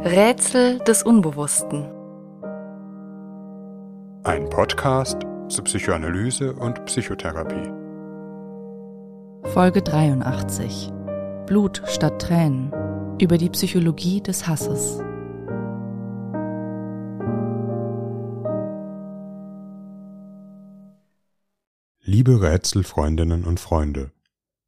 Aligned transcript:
Rätsel 0.00 0.78
des 0.78 1.02
Unbewussten. 1.02 1.84
Ein 4.22 4.48
Podcast 4.48 5.16
zu 5.48 5.64
Psychoanalyse 5.64 6.52
und 6.52 6.84
Psychotherapie. 6.84 7.68
Folge 9.50 9.82
83. 9.82 10.92
Blut 11.46 11.82
statt 11.86 12.22
Tränen. 12.22 12.72
Über 13.20 13.38
die 13.38 13.50
Psychologie 13.50 14.20
des 14.20 14.46
Hasses. 14.46 15.00
Liebe 22.04 22.40
Rätselfreundinnen 22.40 23.42
und 23.42 23.58
Freunde, 23.58 24.12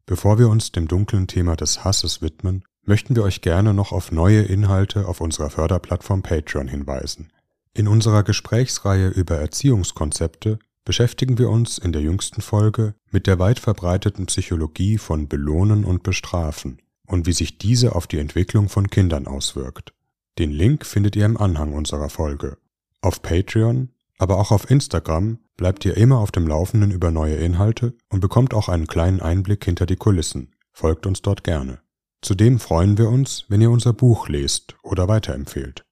bevor 0.07 0.41
wir 0.41 0.49
uns 0.49 0.73
dem 0.73 0.89
dunklen 0.89 1.29
Thema 1.29 1.55
des 1.55 1.85
Hasses 1.85 2.21
widmen, 2.21 2.65
möchten 2.85 3.17
wir 3.17 3.23
euch 3.23 3.43
gerne 3.43 3.75
noch 3.75 3.93
auf 3.93 4.13
neue 4.13 4.43
Inhalte 4.43 5.07
auf 5.07 5.21
unserer 5.21 5.51
Förderplattform 5.51 6.23
Patreon 6.23 6.69
hinweisen. 6.69 7.33
In 7.75 7.89
unserer 7.89 8.23
Gesprächsreihe 8.23 9.09
über 9.09 9.37
Erziehungskonzepte 9.37 10.59
beschäftigen 10.85 11.39
wir 11.39 11.51
uns 11.51 11.79
in 11.79 11.93
der 11.93 12.03
jüngsten 12.03 12.43
Folge 12.43 12.95
mit 13.11 13.27
der 13.27 13.39
weit 13.39 13.61
verbreiteten 13.61 14.27
Psychologie 14.27 14.99
von 14.99 15.29
Belohnen 15.29 15.85
und 15.85 16.03
Bestrafen 16.03 16.79
und 17.07 17.27
wie 17.27 17.33
sich 17.33 17.59
diese 17.59 17.95
auf 17.95 18.07
die 18.07 18.19
Entwicklung 18.19 18.69
von 18.69 18.89
Kindern 18.89 19.27
auswirkt. 19.27 19.93
Den 20.39 20.51
Link 20.51 20.87
findet 20.87 21.17
ihr 21.17 21.27
im 21.27 21.37
Anhang 21.37 21.75
unserer 21.75 22.09
Folge. 22.09 22.57
Auf 23.03 23.23
Patreon, 23.23 23.91
aber 24.19 24.39
auch 24.39 24.51
auf 24.51 24.71
Instagram 24.71 25.39
bleibt 25.57 25.85
ihr 25.85 25.97
immer 25.97 26.19
auf 26.19 26.33
dem 26.33 26.47
Laufenden 26.47 26.91
über 26.91 27.11
neue 27.11 27.37
Inhalte 27.37 27.95
und 28.09 28.21
bekommt 28.21 28.55
auch 28.55 28.69
einen 28.69 28.87
kleinen 28.87 29.21
Einblick 29.21 29.65
hinter 29.65 29.87
die 29.87 29.97
Kulissen. 29.97 30.53
Folgt 30.73 31.07
uns 31.07 31.23
dort 31.23 31.45
gerne. 31.45 31.81
Zudem 32.23 32.59
freuen 32.59 32.99
wir 32.99 33.09
uns, 33.09 33.47
wenn 33.49 33.61
ihr 33.61 33.71
unser 33.71 33.93
Buch 33.93 34.29
lest 34.29 34.77
oder 34.83 35.09
weiterempfehlt. 35.09 35.87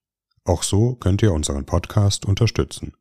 Auch 0.45 0.62
so 0.62 0.95
könnt 0.95 1.23
ihr 1.23 1.32
unseren 1.32 1.64
Podcast 1.64 2.27
unterstützen. 2.27 2.95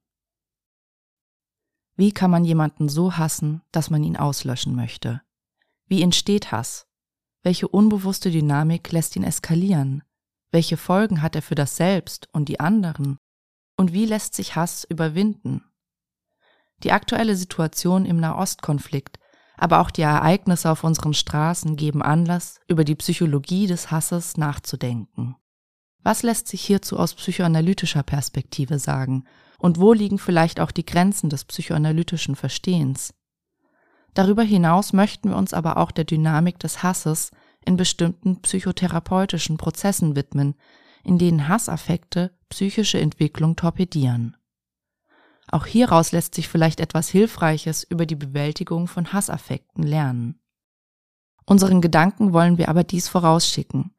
Wie 1.96 2.12
kann 2.12 2.32
man 2.32 2.46
jemanden 2.46 2.90
so 2.90 3.18
hassen, 3.18 3.62
dass 3.72 3.90
man 3.90 4.04
ihn 4.04 4.18
auslöschen 4.18 4.76
möchte? 4.76 5.22
Wie 5.88 6.02
entsteht 6.04 6.52
Hass? 6.52 6.88
Welche 7.44 7.68
unbewusste 7.68 8.32
Dynamik 8.32 8.92
lässt 8.92 9.16
ihn 9.16 9.24
eskalieren? 9.24 10.04
Welche 10.52 10.78
Folgen 10.78 11.22
hat 11.22 11.36
er 11.36 11.42
für 11.42 11.56
das 11.56 11.76
Selbst 11.76 12.30
und 12.32 12.50
die 12.50 12.60
anderen? 12.60 13.18
Und 13.76 13.94
wie 13.94 14.06
lässt 14.06 14.36
sich 14.36 14.56
Hass 14.56 14.86
überwinden? 14.86 15.64
Die 16.84 16.92
aktuelle 16.92 17.36
Situation 17.36 18.06
im 18.06 18.18
Nahostkonflikt 18.18 19.20
aber 19.58 19.82
auch 19.82 19.92
die 19.92 20.04
Ereignisse 20.04 20.70
auf 20.70 20.84
unseren 20.84 21.14
Straßen 21.14 21.76
geben 21.76 22.02
Anlass, 22.02 22.60
über 22.68 22.84
die 22.84 22.96
Psychologie 22.96 23.68
des 23.68 23.92
Hasses 23.92 24.38
nachzudenken. 24.38 25.36
Was 26.04 26.24
lässt 26.24 26.48
sich 26.48 26.62
hierzu 26.62 26.98
aus 26.98 27.16
psychoanalytischer 27.16 28.04
Perspektive 28.04 28.80
sagen 28.80 29.26
und 29.58 29.80
wo 29.80 29.92
liegen 29.92 30.20
vielleicht 30.20 30.60
auch 30.60 30.72
die 30.72 30.86
Grenzen 30.86 31.30
des 31.30 31.44
psychoanalytischen 31.44 32.36
Verstehens? 32.36 33.14
Darüber 34.14 34.44
hinaus 34.44 34.94
möchten 34.94 35.30
wir 35.30 35.36
uns 35.36 35.54
aber 35.54 35.78
auch 35.78 35.92
der 35.92 36.06
Dynamik 36.06 36.60
des 36.60 36.82
Hasses 36.82 37.32
in 37.66 37.76
bestimmten 37.76 38.42
psychotherapeutischen 38.42 39.58
Prozessen 39.58 40.16
widmen, 40.16 40.56
in 41.04 41.18
denen 41.18 41.48
Hassaffekte 41.48 42.32
psychische 42.50 43.00
Entwicklung 43.00 43.56
torpedieren. 43.56 44.37
Auch 45.50 45.66
hieraus 45.66 46.12
lässt 46.12 46.36
sich 46.36 46.50
vielleicht 46.50 46.80
etwas 46.80 47.08
Hilfreiches 47.10 47.84
über 47.84 48.06
die 48.06 48.16
Bewältigung 48.16 48.88
von 48.88 49.14
Hassaffekten 49.14 49.84
lernen. 49.84 50.40
Unseren 51.46 51.80
Gedanken 51.80 52.34
wollen 52.34 52.58
wir 52.58 52.68
aber 52.68 52.84
dies 52.84 53.08
vorausschicken. 53.08 53.96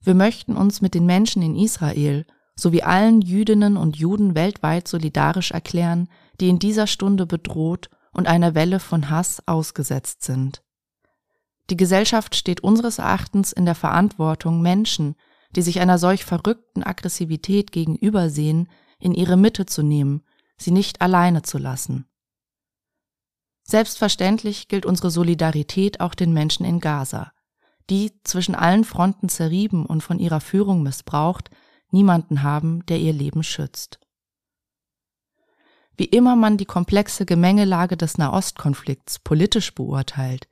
Wir 0.00 0.14
möchten 0.14 0.56
uns 0.56 0.80
mit 0.80 0.94
den 0.94 1.04
Menschen 1.04 1.42
in 1.42 1.54
Israel 1.54 2.24
sowie 2.56 2.82
allen 2.82 3.20
Jüdinnen 3.20 3.76
und 3.76 3.96
Juden 3.96 4.34
weltweit 4.34 4.88
solidarisch 4.88 5.50
erklären, 5.50 6.08
die 6.40 6.48
in 6.48 6.58
dieser 6.58 6.86
Stunde 6.86 7.26
bedroht 7.26 7.90
und 8.12 8.26
einer 8.26 8.54
Welle 8.54 8.80
von 8.80 9.10
Hass 9.10 9.42
ausgesetzt 9.46 10.22
sind. 10.22 10.62
Die 11.68 11.76
Gesellschaft 11.76 12.34
steht 12.34 12.62
unseres 12.62 12.98
Erachtens 12.98 13.52
in 13.52 13.66
der 13.66 13.74
Verantwortung, 13.74 14.62
Menschen, 14.62 15.14
die 15.54 15.62
sich 15.62 15.80
einer 15.80 15.98
solch 15.98 16.24
verrückten 16.24 16.82
Aggressivität 16.82 17.70
gegenübersehen, 17.70 18.68
in 18.98 19.12
ihre 19.12 19.36
Mitte 19.36 19.66
zu 19.66 19.82
nehmen 19.82 20.22
sie 20.58 20.70
nicht 20.72 21.00
alleine 21.00 21.42
zu 21.42 21.58
lassen. 21.58 22.06
Selbstverständlich 23.62 24.68
gilt 24.68 24.86
unsere 24.86 25.10
Solidarität 25.10 26.00
auch 26.00 26.14
den 26.14 26.32
Menschen 26.32 26.64
in 26.64 26.80
Gaza, 26.80 27.32
die, 27.90 28.12
zwischen 28.24 28.54
allen 28.54 28.84
Fronten 28.84 29.28
zerrieben 29.28 29.86
und 29.86 30.02
von 30.02 30.18
ihrer 30.18 30.40
Führung 30.40 30.82
missbraucht, 30.82 31.50
niemanden 31.90 32.42
haben, 32.42 32.84
der 32.86 32.98
ihr 32.98 33.12
Leben 33.12 33.42
schützt. 33.42 34.00
Wie 35.96 36.04
immer 36.04 36.36
man 36.36 36.56
die 36.56 36.64
komplexe 36.64 37.26
Gemengelage 37.26 37.96
des 37.96 38.18
Nahostkonflikts 38.18 39.18
politisch 39.18 39.74
beurteilt, 39.74 40.48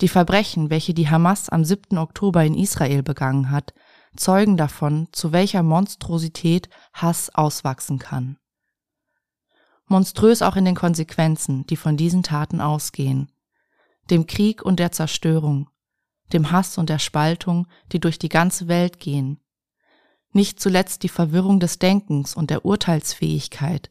die 0.00 0.08
Verbrechen, 0.08 0.70
welche 0.70 0.94
die 0.94 1.10
Hamas 1.10 1.48
am 1.48 1.64
7. 1.64 1.98
Oktober 1.98 2.44
in 2.44 2.54
Israel 2.54 3.02
begangen 3.02 3.50
hat, 3.50 3.74
zeugen 4.16 4.56
davon, 4.56 5.08
zu 5.12 5.32
welcher 5.32 5.62
Monstrosität 5.62 6.68
Hass 6.92 7.34
auswachsen 7.34 7.98
kann 7.98 8.38
monströs 9.90 10.42
auch 10.42 10.56
in 10.56 10.64
den 10.64 10.74
Konsequenzen, 10.74 11.66
die 11.66 11.76
von 11.76 11.96
diesen 11.96 12.22
Taten 12.22 12.60
ausgehen, 12.60 13.30
dem 14.10 14.26
Krieg 14.26 14.62
und 14.62 14.78
der 14.78 14.92
Zerstörung, 14.92 15.68
dem 16.32 16.50
Hass 16.50 16.78
und 16.78 16.90
der 16.90 16.98
Spaltung, 16.98 17.66
die 17.92 18.00
durch 18.00 18.18
die 18.18 18.28
ganze 18.28 18.68
Welt 18.68 19.00
gehen, 19.00 19.40
nicht 20.32 20.60
zuletzt 20.60 21.02
die 21.02 21.08
Verwirrung 21.08 21.60
des 21.60 21.78
Denkens 21.78 22.34
und 22.34 22.50
der 22.50 22.64
Urteilsfähigkeit 22.64 23.90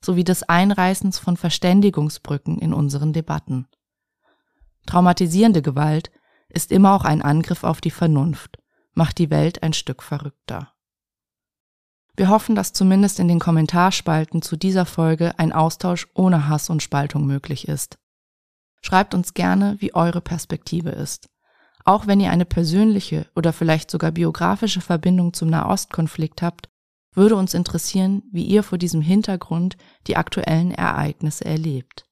sowie 0.00 0.24
des 0.24 0.42
Einreißens 0.42 1.18
von 1.18 1.36
Verständigungsbrücken 1.36 2.58
in 2.58 2.72
unseren 2.72 3.12
Debatten. 3.12 3.66
Traumatisierende 4.86 5.62
Gewalt 5.62 6.10
ist 6.48 6.70
immer 6.70 6.94
auch 6.94 7.04
ein 7.04 7.22
Angriff 7.22 7.64
auf 7.64 7.80
die 7.80 7.90
Vernunft, 7.90 8.58
macht 8.94 9.18
die 9.18 9.30
Welt 9.30 9.62
ein 9.62 9.72
Stück 9.72 10.02
verrückter. 10.02 10.72
Wir 12.16 12.30
hoffen, 12.30 12.54
dass 12.54 12.72
zumindest 12.72 13.20
in 13.20 13.28
den 13.28 13.38
Kommentarspalten 13.38 14.40
zu 14.40 14.56
dieser 14.56 14.86
Folge 14.86 15.38
ein 15.38 15.52
Austausch 15.52 16.08
ohne 16.14 16.48
Hass 16.48 16.70
und 16.70 16.82
Spaltung 16.82 17.26
möglich 17.26 17.68
ist. 17.68 17.98
Schreibt 18.80 19.14
uns 19.14 19.34
gerne, 19.34 19.76
wie 19.80 19.94
eure 19.94 20.22
Perspektive 20.22 20.90
ist. 20.90 21.28
Auch 21.84 22.06
wenn 22.06 22.18
ihr 22.18 22.30
eine 22.30 22.46
persönliche 22.46 23.26
oder 23.36 23.52
vielleicht 23.52 23.90
sogar 23.90 24.12
biografische 24.12 24.80
Verbindung 24.80 25.34
zum 25.34 25.50
Nahostkonflikt 25.50 26.40
habt, 26.40 26.68
würde 27.12 27.36
uns 27.36 27.54
interessieren, 27.54 28.22
wie 28.32 28.44
ihr 28.44 28.62
vor 28.62 28.78
diesem 28.78 29.02
Hintergrund 29.02 29.76
die 30.06 30.16
aktuellen 30.16 30.72
Ereignisse 30.72 31.44
erlebt. 31.44 32.06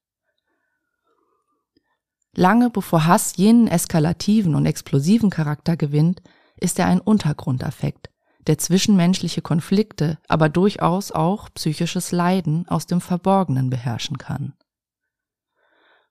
Lange 2.36 2.70
bevor 2.70 3.06
Hass 3.06 3.36
jenen 3.36 3.68
eskalativen 3.68 4.54
und 4.54 4.66
explosiven 4.66 5.30
Charakter 5.30 5.76
gewinnt, 5.76 6.22
ist 6.56 6.78
er 6.78 6.86
ein 6.86 7.00
Untergrundaffekt, 7.00 8.10
der 8.46 8.58
zwischenmenschliche 8.58 9.42
Konflikte, 9.42 10.18
aber 10.28 10.48
durchaus 10.48 11.12
auch 11.12 11.48
psychisches 11.54 12.12
Leiden 12.12 12.68
aus 12.68 12.86
dem 12.86 13.00
Verborgenen 13.00 13.70
beherrschen 13.70 14.18
kann. 14.18 14.54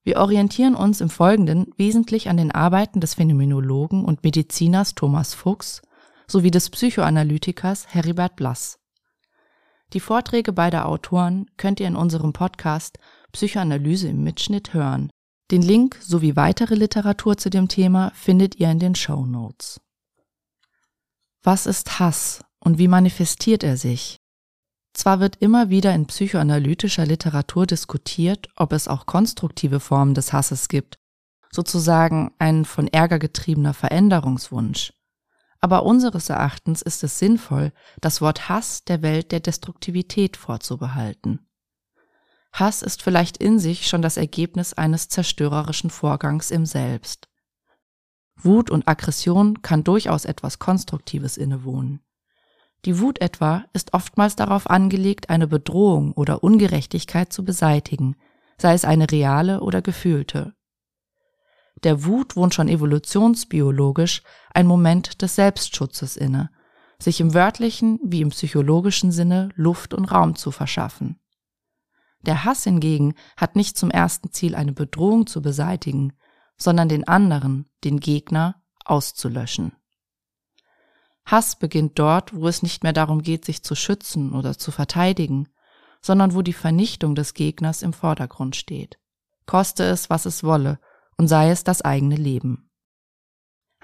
Wir 0.04 0.18
orientieren 0.18 0.76
uns 0.76 1.00
im 1.00 1.10
Folgenden 1.10 1.68
wesentlich 1.78 2.30
an 2.30 2.38
den 2.38 2.52
Arbeiten 2.52 3.00
des 3.00 3.14
Phänomenologen 3.14 4.04
und 4.04 4.24
Mediziners 4.24 4.96
Thomas 4.96 5.34
Fuchs 5.34 5.82
sowie 6.28 6.52
des 6.52 6.70
Psychoanalytikers 6.70 7.88
Heribert 7.88 8.36
Blass. 8.36 8.80
Die 9.94 10.00
Vorträge 10.00 10.52
beider 10.52 10.88
Autoren 10.88 11.46
könnt 11.58 11.80
ihr 11.80 11.88
in 11.88 11.96
unserem 11.96 12.34
Podcast 12.34 12.98
Psychoanalyse 13.32 14.10
im 14.10 14.24
Mitschnitt 14.24 14.74
hören. 14.74 15.10
Den 15.52 15.62
Link 15.62 15.98
sowie 16.02 16.36
weitere 16.36 16.76
Literatur 16.76 17.38
zu 17.38 17.50
dem 17.50 17.68
Thema 17.68 18.12
findet 18.16 18.60
ihr 18.60 18.72
in 18.72 18.80
den 18.80 18.96
Show 18.96 19.26
Notes. 19.26 19.80
Was 21.46 21.66
ist 21.66 22.00
Hass 22.00 22.42
und 22.60 22.78
wie 22.78 22.88
manifestiert 22.88 23.64
er 23.64 23.76
sich? 23.76 24.22
Zwar 24.94 25.20
wird 25.20 25.36
immer 25.42 25.70
wieder 25.70 25.94
in 25.94 26.06
psychoanalytischer 26.06 27.06
Literatur 27.06 27.66
diskutiert, 27.66 28.48
ob 28.56 28.72
es 28.72 28.88
auch 28.88 29.06
konstruktive 29.06 29.82
Formen 29.82 30.14
des 30.14 30.32
Hasses 30.32 30.70
gibt, 30.70 31.00
sozusagen 31.52 32.32
ein 32.40 32.64
von 32.64 32.88
Ärger 32.88 33.20
getriebener 33.20 33.74
Veränderungswunsch. 33.74 34.94
Aber 35.60 35.84
unseres 35.84 36.30
Erachtens 36.30 36.82
ist 36.82 37.04
es 37.04 37.20
sinnvoll, 37.20 37.74
das 38.00 38.22
Wort 38.22 38.48
Hass 38.48 38.86
der 38.86 39.02
Welt 39.02 39.34
der 39.34 39.42
Destruktivität 39.42 40.38
vorzubehalten. 40.38 41.46
Hass 42.54 42.82
ist 42.84 43.02
vielleicht 43.02 43.36
in 43.36 43.60
sich 43.60 43.90
schon 43.90 44.02
das 44.02 44.16
Ergebnis 44.16 44.74
eines 44.74 45.10
zerstörerischen 45.10 45.90
Vorgangs 45.90 46.52
im 46.52 46.66
Selbst. 46.66 47.28
Wut 48.36 48.70
und 48.70 48.88
Aggression 48.88 49.62
kann 49.62 49.84
durchaus 49.84 50.26
etwas 50.26 50.60
Konstruktives 50.60 51.38
innewohnen. 51.38 52.02
Die 52.86 53.00
Wut 53.00 53.22
etwa 53.22 53.64
ist 53.74 53.94
oftmals 53.94 54.36
darauf 54.36 54.70
angelegt, 54.70 55.30
eine 55.30 55.48
Bedrohung 55.48 56.12
oder 56.14 56.44
Ungerechtigkeit 56.44 57.32
zu 57.32 57.46
beseitigen, 57.46 58.16
sei 58.58 58.74
es 58.74 58.84
eine 58.84 59.10
reale 59.10 59.62
oder 59.62 59.82
gefühlte. 59.82 60.54
Der 61.84 62.06
Wut 62.06 62.36
wohnt 62.36 62.54
schon 62.54 62.68
evolutionsbiologisch 62.68 64.22
ein 64.54 64.68
Moment 64.68 65.22
des 65.22 65.36
Selbstschutzes 65.36 66.18
inne, 66.18 66.50
sich 67.00 67.20
im 67.20 67.34
wörtlichen 67.34 68.00
wie 68.04 68.22
im 68.22 68.30
psychologischen 68.30 69.12
Sinne 69.12 69.50
Luft 69.56 69.94
und 69.94 70.06
Raum 70.06 70.36
zu 70.36 70.52
verschaffen. 70.52 71.20
Der 72.22 72.46
Hass 72.46 72.64
hingegen 72.64 73.16
hat 73.36 73.56
nicht 73.56 73.78
zum 73.78 73.92
ersten 73.92 74.32
Ziel, 74.32 74.56
eine 74.56 74.72
Bedrohung 74.72 75.28
zu 75.28 75.42
beseitigen, 75.42 76.14
sondern 76.64 76.90
den 76.90 77.08
anderen, 77.08 77.70
den 77.84 78.00
Gegner, 78.00 78.62
auszulöschen. 78.86 79.74
Hass 81.26 81.58
beginnt 81.58 81.98
dort, 82.00 82.34
wo 82.34 82.48
es 82.48 82.64
nicht 82.64 82.84
mehr 82.84 82.94
darum 82.94 83.22
geht, 83.22 83.46
sich 83.46 83.64
zu 83.64 83.76
schützen 83.76 84.34
oder 84.34 84.58
zu 84.58 84.72
verteidigen, 84.72 85.48
sondern 86.02 86.34
wo 86.34 86.42
die 86.42 86.54
Vernichtung 86.54 87.16
des 87.16 87.34
Gegners 87.34 87.82
im 87.82 87.94
Vordergrund 87.94 88.56
steht. 88.56 89.00
Koste 89.46 89.84
es, 89.84 90.10
was 90.10 90.26
es 90.26 90.44
wolle, 90.44 90.80
und 91.18 91.28
sei 91.28 91.50
es 91.50 91.64
das 91.64 91.82
eigene 91.82 92.16
Leben. 92.16 92.70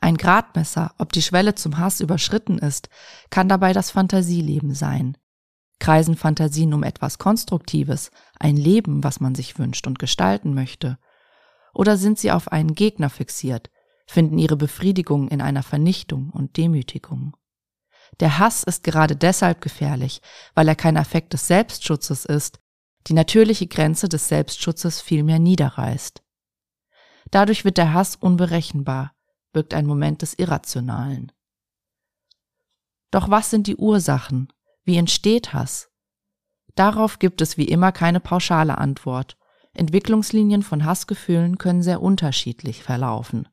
Ein 0.02 0.18
Gradmesser, 0.18 0.94
ob 0.98 1.12
die 1.12 1.22
Schwelle 1.22 1.56
zum 1.56 1.78
Hass 1.78 2.00
überschritten 2.00 2.58
ist, 2.58 2.90
kann 3.30 3.50
dabei 3.50 3.74
das 3.74 3.92
Fantasieleben 3.92 4.74
sein. 4.74 5.18
Kreisen 5.80 6.16
Fantasien 6.16 6.74
um 6.74 6.84
etwas 6.84 7.18
Konstruktives, 7.18 8.12
ein 8.38 8.58
Leben, 8.58 9.04
was 9.04 9.20
man 9.20 9.36
sich 9.36 9.60
wünscht 9.60 9.88
und 9.88 10.00
gestalten 10.00 10.54
möchte? 10.54 10.98
Oder 11.74 11.98
sind 11.98 12.20
sie 12.20 12.32
auf 12.32 12.52
einen 12.52 12.76
Gegner 12.76 13.10
fixiert, 13.10 13.70
finden 14.08 14.38
ihre 14.38 14.58
Befriedigung 14.58 15.28
in 15.28 15.42
einer 15.42 15.64
Vernichtung 15.64 16.30
und 16.32 16.58
Demütigung? 16.58 17.36
Der 18.20 18.40
Hass 18.40 18.64
ist 18.64 18.84
gerade 18.84 19.16
deshalb 19.16 19.62
gefährlich, 19.62 20.22
weil 20.56 20.68
er 20.68 20.76
kein 20.76 20.98
Affekt 20.98 21.34
des 21.34 21.48
Selbstschutzes 21.48 22.26
ist, 22.26 22.60
die 23.08 23.14
natürliche 23.14 23.68
Grenze 23.68 24.10
des 24.10 24.28
Selbstschutzes 24.28 25.02
vielmehr 25.02 25.40
niederreißt. 25.40 26.22
Dadurch 27.32 27.66
wird 27.66 27.78
der 27.78 27.94
Hass 27.94 28.16
unberechenbar, 28.16 29.14
birgt 29.54 29.74
ein 29.74 29.86
Moment 29.86 30.22
des 30.22 30.34
Irrationalen. 30.34 31.32
Doch 33.12 33.30
was 33.30 33.50
sind 33.50 33.68
die 33.68 33.76
Ursachen? 33.76 34.52
Wie 34.84 34.98
entsteht 34.98 35.54
Hass? 35.54 35.90
Darauf 36.76 37.20
gibt 37.20 37.42
es 37.42 37.58
wie 37.58 37.66
immer 37.66 37.92
keine 37.92 38.20
pauschale 38.20 38.78
Antwort. 38.78 39.38
Entwicklungslinien 39.74 40.64
von 40.64 40.86
Hassgefühlen 40.86 41.58
können 41.58 41.84
sehr 41.84 42.02
unterschiedlich 42.02 42.84
verlaufen. 42.84 43.48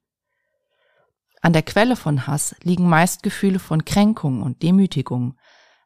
An 1.42 1.52
der 1.52 1.62
Quelle 1.62 1.96
von 1.96 2.26
Hass 2.26 2.56
liegen 2.62 2.88
meist 2.88 3.22
Gefühle 3.22 3.58
von 3.58 3.84
Kränkung 3.84 4.42
und 4.42 4.62
Demütigung, 4.62 5.36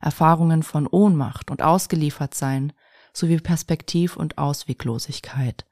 Erfahrungen 0.01 0.63
von 0.63 0.87
Ohnmacht 0.87 1.51
und 1.51 1.63
Ausgeliefertsein 1.63 2.73
sowie 3.13 3.39
Perspektiv- 3.39 4.17
und 4.17 4.39
Ausweglosigkeit. 4.39 5.67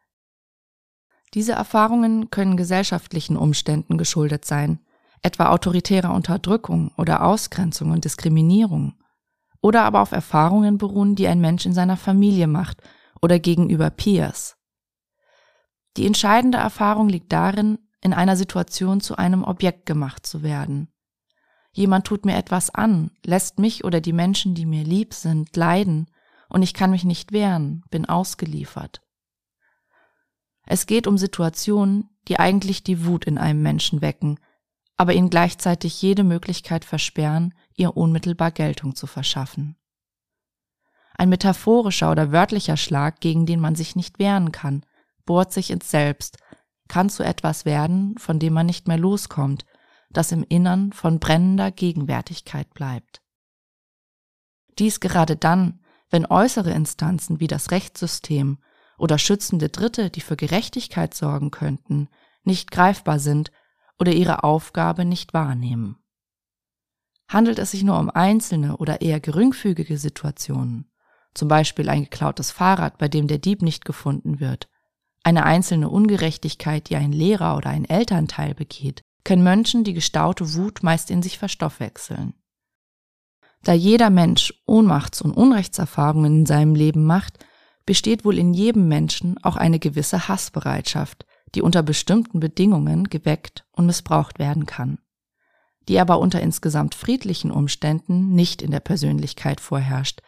Diese 1.34 1.52
Erfahrungen 1.52 2.30
können 2.30 2.56
gesellschaftlichen 2.56 3.36
Umständen 3.36 3.96
geschuldet 3.96 4.44
sein, 4.44 4.80
etwa 5.22 5.50
autoritärer 5.50 6.12
Unterdrückung 6.12 6.92
oder 6.96 7.24
Ausgrenzung 7.24 7.90
und 7.90 8.04
Diskriminierung, 8.04 8.94
oder 9.60 9.84
aber 9.84 10.00
auf 10.00 10.12
Erfahrungen 10.12 10.78
beruhen, 10.78 11.16
die 11.16 11.26
ein 11.26 11.40
Mensch 11.40 11.66
in 11.66 11.72
seiner 11.72 11.96
Familie 11.96 12.46
macht 12.46 12.82
oder 13.20 13.38
gegenüber 13.38 13.90
Peers. 13.90 14.56
Die 15.96 16.06
entscheidende 16.06 16.58
Erfahrung 16.58 17.08
liegt 17.08 17.32
darin, 17.32 17.78
in 18.00 18.12
einer 18.12 18.36
Situation 18.36 19.00
zu 19.00 19.16
einem 19.16 19.42
Objekt 19.42 19.86
gemacht 19.86 20.26
zu 20.26 20.42
werden. 20.42 20.92
Jemand 21.72 22.06
tut 22.06 22.24
mir 22.24 22.36
etwas 22.36 22.70
an, 22.70 23.10
lässt 23.24 23.58
mich 23.58 23.84
oder 23.84 24.00
die 24.00 24.12
Menschen, 24.12 24.54
die 24.54 24.66
mir 24.66 24.84
lieb 24.84 25.14
sind, 25.14 25.56
leiden, 25.56 26.10
und 26.48 26.62
ich 26.62 26.74
kann 26.74 26.90
mich 26.90 27.04
nicht 27.04 27.32
wehren, 27.32 27.84
bin 27.90 28.06
ausgeliefert. 28.06 29.02
Es 30.64 30.86
geht 30.86 31.06
um 31.06 31.16
Situationen, 31.16 32.10
die 32.28 32.38
eigentlich 32.38 32.82
die 32.82 33.06
Wut 33.06 33.24
in 33.24 33.38
einem 33.38 33.62
Menschen 33.62 34.02
wecken, 34.02 34.38
aber 34.96 35.14
ihn 35.14 35.30
gleichzeitig 35.30 36.02
jede 36.02 36.24
Möglichkeit 36.24 36.84
versperren, 36.84 37.54
ihr 37.74 37.96
unmittelbar 37.96 38.50
Geltung 38.50 38.94
zu 38.94 39.06
verschaffen. 39.06 39.77
Ein 41.18 41.30
metaphorischer 41.30 42.12
oder 42.12 42.30
wörtlicher 42.30 42.76
Schlag, 42.76 43.20
gegen 43.20 43.44
den 43.44 43.58
man 43.58 43.74
sich 43.74 43.96
nicht 43.96 44.20
wehren 44.20 44.52
kann, 44.52 44.86
bohrt 45.26 45.52
sich 45.52 45.72
ins 45.72 45.90
Selbst, 45.90 46.38
kann 46.86 47.10
zu 47.10 47.24
etwas 47.24 47.64
werden, 47.64 48.16
von 48.18 48.38
dem 48.38 48.52
man 48.54 48.66
nicht 48.66 48.86
mehr 48.86 48.96
loskommt, 48.96 49.66
das 50.10 50.30
im 50.30 50.44
Innern 50.48 50.92
von 50.92 51.18
brennender 51.18 51.72
Gegenwärtigkeit 51.72 52.72
bleibt. 52.72 53.20
Dies 54.78 55.00
gerade 55.00 55.36
dann, 55.36 55.80
wenn 56.08 56.24
äußere 56.24 56.70
Instanzen 56.70 57.40
wie 57.40 57.48
das 57.48 57.72
Rechtssystem 57.72 58.58
oder 58.96 59.18
schützende 59.18 59.68
Dritte, 59.68 60.10
die 60.10 60.20
für 60.20 60.36
Gerechtigkeit 60.36 61.14
sorgen 61.14 61.50
könnten, 61.50 62.08
nicht 62.44 62.70
greifbar 62.70 63.18
sind 63.18 63.50
oder 63.98 64.12
ihre 64.12 64.44
Aufgabe 64.44 65.04
nicht 65.04 65.34
wahrnehmen. 65.34 65.98
Handelt 67.28 67.58
es 67.58 67.72
sich 67.72 67.82
nur 67.82 67.98
um 67.98 68.08
einzelne 68.08 68.76
oder 68.76 69.02
eher 69.02 69.20
geringfügige 69.20 69.98
Situationen, 69.98 70.87
zum 71.38 71.48
Beispiel 71.48 71.88
ein 71.88 72.04
geklautes 72.04 72.50
Fahrrad, 72.50 72.98
bei 72.98 73.08
dem 73.08 73.28
der 73.28 73.38
Dieb 73.38 73.62
nicht 73.62 73.84
gefunden 73.84 74.40
wird, 74.40 74.68
eine 75.22 75.44
einzelne 75.44 75.88
Ungerechtigkeit, 75.88 76.88
die 76.88 76.96
ein 76.96 77.12
Lehrer 77.12 77.56
oder 77.56 77.70
ein 77.70 77.84
Elternteil 77.84 78.54
begeht, 78.54 79.02
können 79.24 79.42
Menschen 79.42 79.84
die 79.84 79.94
gestaute 79.94 80.54
Wut 80.54 80.82
meist 80.82 81.10
in 81.10 81.22
sich 81.22 81.38
verstoffwechseln. 81.38 82.34
Da 83.62 83.72
jeder 83.72 84.10
Mensch 84.10 84.54
Ohnmachts- 84.66 85.20
und 85.20 85.32
Unrechtserfahrungen 85.32 86.40
in 86.40 86.46
seinem 86.46 86.74
Leben 86.74 87.04
macht, 87.04 87.44
besteht 87.84 88.24
wohl 88.24 88.38
in 88.38 88.54
jedem 88.54 88.88
Menschen 88.88 89.42
auch 89.42 89.56
eine 89.56 89.78
gewisse 89.78 90.28
Hassbereitschaft, 90.28 91.26
die 91.54 91.62
unter 91.62 91.82
bestimmten 91.82 92.40
Bedingungen 92.40 93.04
geweckt 93.04 93.64
und 93.72 93.86
missbraucht 93.86 94.38
werden 94.38 94.66
kann, 94.66 94.98
die 95.88 95.98
aber 95.98 96.18
unter 96.18 96.40
insgesamt 96.40 96.94
friedlichen 96.94 97.50
Umständen 97.50 98.34
nicht 98.34 98.62
in 98.62 98.70
der 98.70 98.80
Persönlichkeit 98.80 99.60
vorherrscht, 99.60 100.20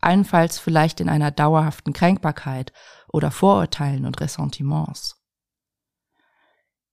allenfalls 0.00 0.58
vielleicht 0.58 1.00
in 1.00 1.08
einer 1.08 1.30
dauerhaften 1.30 1.92
Kränkbarkeit 1.92 2.72
oder 3.12 3.30
Vorurteilen 3.30 4.06
und 4.06 4.20
Ressentiments. 4.20 5.16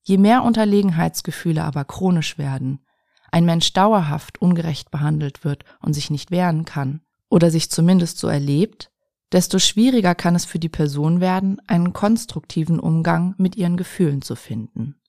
Je 0.03 0.17
mehr 0.17 0.43
Unterlegenheitsgefühle 0.43 1.63
aber 1.63 1.83
chronisch 1.83 2.37
werden, 2.37 2.85
ein 3.31 3.45
Mensch 3.45 3.73
dauerhaft 3.73 4.41
ungerecht 4.41 4.91
behandelt 4.91 5.43
wird 5.43 5.65
und 5.81 5.93
sich 5.93 6.09
nicht 6.09 6.31
wehren 6.31 6.63
kann, 6.63 7.01
oder 7.29 7.51
sich 7.51 7.69
zumindest 7.71 8.19
so 8.19 8.27
erlebt, 8.27 8.91
desto 9.31 9.59
schwieriger 9.59 10.15
kann 10.15 10.35
es 10.35 10.45
für 10.45 10.59
die 10.59 10.69
Person 10.69 11.19
werden, 11.19 11.59
einen 11.67 11.91
konstruktiven 11.91 12.79
Umgang 12.79 13.35
mit 13.37 13.55
ihren 13.55 13.77
Gefühlen 13.77 14.21
zu 14.21 14.35
finden. 14.35 15.01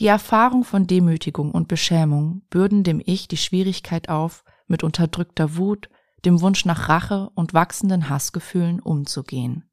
Die 0.00 0.06
Erfahrung 0.06 0.62
von 0.62 0.86
Demütigung 0.86 1.50
und 1.50 1.66
Beschämung 1.66 2.42
bürden 2.50 2.84
dem 2.84 3.02
Ich 3.04 3.26
die 3.26 3.36
Schwierigkeit 3.36 4.08
auf, 4.08 4.44
mit 4.68 4.84
unterdrückter 4.84 5.56
Wut, 5.56 5.88
dem 6.24 6.40
Wunsch 6.40 6.64
nach 6.64 6.88
Rache 6.88 7.30
und 7.34 7.54
wachsenden 7.54 8.08
Hassgefühlen 8.08 8.80
umzugehen. 8.80 9.70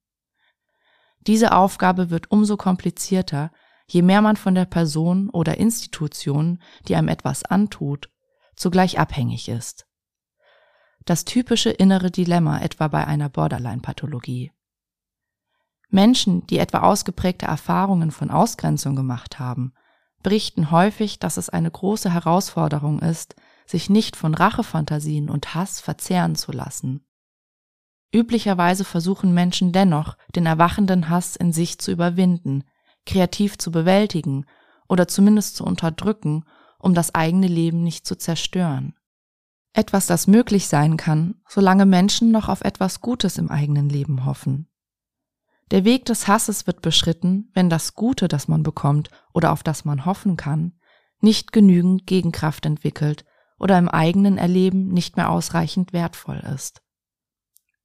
Diese 1.22 1.56
Aufgabe 1.56 2.10
wird 2.10 2.30
umso 2.32 2.56
komplizierter, 2.56 3.52
je 3.88 4.02
mehr 4.02 4.22
man 4.22 4.36
von 4.36 4.56
der 4.56 4.66
Person 4.66 5.30
oder 5.30 5.58
Institution, 5.58 6.62
die 6.88 6.96
einem 6.96 7.08
etwas 7.08 7.44
antut, 7.44 8.10
zugleich 8.56 9.00
abhängig 9.00 9.50
ist 9.50 9.86
das 11.06 11.24
typische 11.24 11.70
innere 11.70 12.10
Dilemma 12.10 12.60
etwa 12.60 12.88
bei 12.88 13.06
einer 13.06 13.30
Borderline-Pathologie. 13.30 14.52
Menschen, 15.90 16.46
die 16.48 16.58
etwa 16.58 16.80
ausgeprägte 16.80 17.46
Erfahrungen 17.46 18.12
von 18.12 18.32
Ausgrenzung 18.32 18.96
gemacht 18.96 19.40
haben, 19.40 19.74
berichten 20.24 20.72
häufig, 20.72 21.20
dass 21.20 21.38
es 21.38 21.50
eine 21.50 21.70
große 21.70 22.12
Herausforderung 22.12 23.00
ist, 23.00 23.36
sich 23.65 23.89
nicht 23.89 24.15
von 24.15 24.34
Rachefantasien 24.34 25.29
und 25.29 25.55
Hass 25.55 25.79
verzehren 25.79 26.36
zu 26.36 26.51
lassen. 26.51 27.05
Üblicherweise 28.13 28.86
versuchen 28.86 29.34
Menschen 29.34 29.72
dennoch, 29.72 30.15
den 30.36 30.45
erwachenden 30.45 31.10
Hass 31.10 31.36
in 31.36 31.51
sich 31.51 31.79
zu 31.79 31.91
überwinden, 31.91 32.63
kreativ 33.05 33.57
zu 33.57 33.72
bewältigen 33.72 34.45
oder 34.88 35.07
zumindest 35.07 35.57
zu 35.57 35.65
unterdrücken, 35.65 36.45
um 36.79 36.93
das 36.93 37.13
eigene 37.13 37.48
Leben 37.48 37.84
nicht 37.84 38.05
zu 38.05 38.15
zerstören. 38.15 38.95
Etwas, 39.74 40.07
das 40.07 40.27
möglich 40.27 40.67
sein 40.67 40.95
kann, 40.95 41.41
solange 41.50 41.86
Menschen 41.86 42.31
noch 42.31 42.48
auf 42.48 42.62
etwas 42.62 43.01
Gutes 43.01 43.38
im 43.38 43.50
eigenen 43.50 43.89
Leben 43.89 44.24
hoffen. 44.24 44.69
Der 45.72 45.84
Weg 45.84 46.05
des 46.05 46.27
Hasses 46.27 46.67
wird 46.67 46.81
beschritten, 46.81 47.50
wenn 47.53 47.69
das 47.69 47.95
Gute, 47.95 48.27
das 48.27 48.48
man 48.48 48.63
bekommt 48.63 49.10
oder 49.34 49.51
auf 49.51 49.63
das 49.63 49.84
man 49.84 50.05
hoffen 50.05 50.38
kann, 50.38 50.79
nicht 51.19 51.51
genügend 51.51 52.05
Gegenkraft 52.05 52.65
entwickelt 52.65 53.25
oder 53.57 53.77
im 53.77 53.89
eigenen 53.89 54.38
Erleben 54.38 54.89
nicht 54.89 55.17
mehr 55.17 55.29
ausreichend 55.29 55.93
wertvoll 55.93 56.43
ist. 56.53 56.81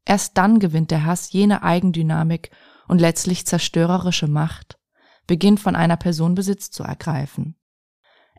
Erst 0.05 0.37
dann 0.39 0.59
gewinnt 0.59 0.91
der 0.91 1.05
Hass 1.05 1.33
jene 1.33 1.63
Eigendynamik 1.63 2.51
und 2.89 3.01
letztlich 3.01 3.47
zerstörerische 3.47 4.27
Macht, 4.27 4.79
beginnt 5.27 5.61
von 5.61 5.77
einer 5.77 5.97
Person 5.97 6.35
Besitz 6.35 6.71
zu 6.71 6.83
ergreifen. 6.83 7.57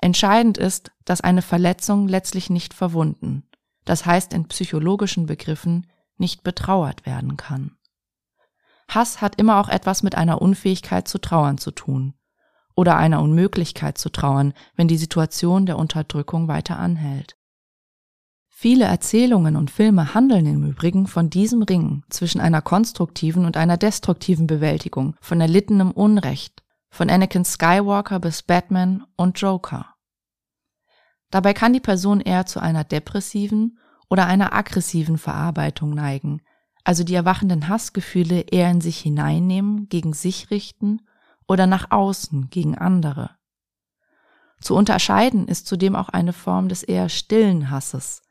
Entscheidend 0.01 0.57
ist, 0.57 0.91
dass 1.05 1.21
eine 1.21 1.41
Verletzung 1.41 2.07
letztlich 2.07 2.49
nicht 2.49 2.73
verwunden, 2.73 3.47
das 3.85 4.05
heißt 4.05 4.33
in 4.33 4.47
psychologischen 4.47 5.27
Begriffen 5.27 5.87
nicht 6.17 6.43
betrauert 6.43 7.05
werden 7.05 7.37
kann. 7.37 7.77
Hass 8.87 9.21
hat 9.21 9.39
immer 9.39 9.59
auch 9.59 9.69
etwas 9.69 10.03
mit 10.03 10.15
einer 10.15 10.41
Unfähigkeit 10.41 11.07
zu 11.07 11.19
trauern 11.19 11.57
zu 11.57 11.71
tun 11.71 12.15
oder 12.81 12.97
einer 12.97 13.21
Unmöglichkeit 13.21 13.99
zu 13.99 14.09
trauern, 14.09 14.53
wenn 14.75 14.87
die 14.87 14.97
Situation 14.97 15.67
der 15.67 15.77
Unterdrückung 15.77 16.47
weiter 16.47 16.79
anhält. 16.79 17.37
Viele 18.49 18.85
Erzählungen 18.85 19.55
und 19.55 19.69
Filme 19.69 20.15
handeln 20.15 20.47
im 20.47 20.63
Übrigen 20.67 21.05
von 21.05 21.29
diesem 21.29 21.61
Ring 21.61 22.01
zwischen 22.09 22.41
einer 22.41 22.63
konstruktiven 22.63 23.45
und 23.45 23.55
einer 23.55 23.77
destruktiven 23.77 24.47
Bewältigung 24.47 25.15
von 25.21 25.39
erlittenem 25.39 25.91
Unrecht, 25.91 26.63
von 26.89 27.11
Anakin 27.11 27.45
Skywalker 27.45 28.19
bis 28.19 28.41
Batman 28.41 29.03
und 29.15 29.39
Joker. 29.39 29.93
Dabei 31.29 31.53
kann 31.53 31.73
die 31.73 31.79
Person 31.79 32.19
eher 32.19 32.47
zu 32.47 32.59
einer 32.59 32.83
depressiven 32.83 33.77
oder 34.09 34.25
einer 34.25 34.55
aggressiven 34.55 35.19
Verarbeitung 35.19 35.91
neigen, 35.91 36.41
also 36.83 37.03
die 37.03 37.13
erwachenden 37.13 37.67
Hassgefühle 37.67 38.41
eher 38.41 38.71
in 38.71 38.81
sich 38.81 38.97
hineinnehmen, 38.97 39.87
gegen 39.87 40.13
sich 40.13 40.49
richten 40.49 41.01
oder 41.51 41.67
nach 41.67 41.91
außen 41.91 42.49
gegen 42.49 42.77
andere. 42.77 43.31
Zu 44.61 44.73
unterscheiden 44.73 45.49
ist 45.49 45.67
zudem 45.67 45.97
auch 45.97 46.07
eine 46.07 46.31
Form 46.31 46.69
des 46.69 46.81
eher 46.81 47.09
stillen 47.09 47.69
Hasses, 47.69 48.21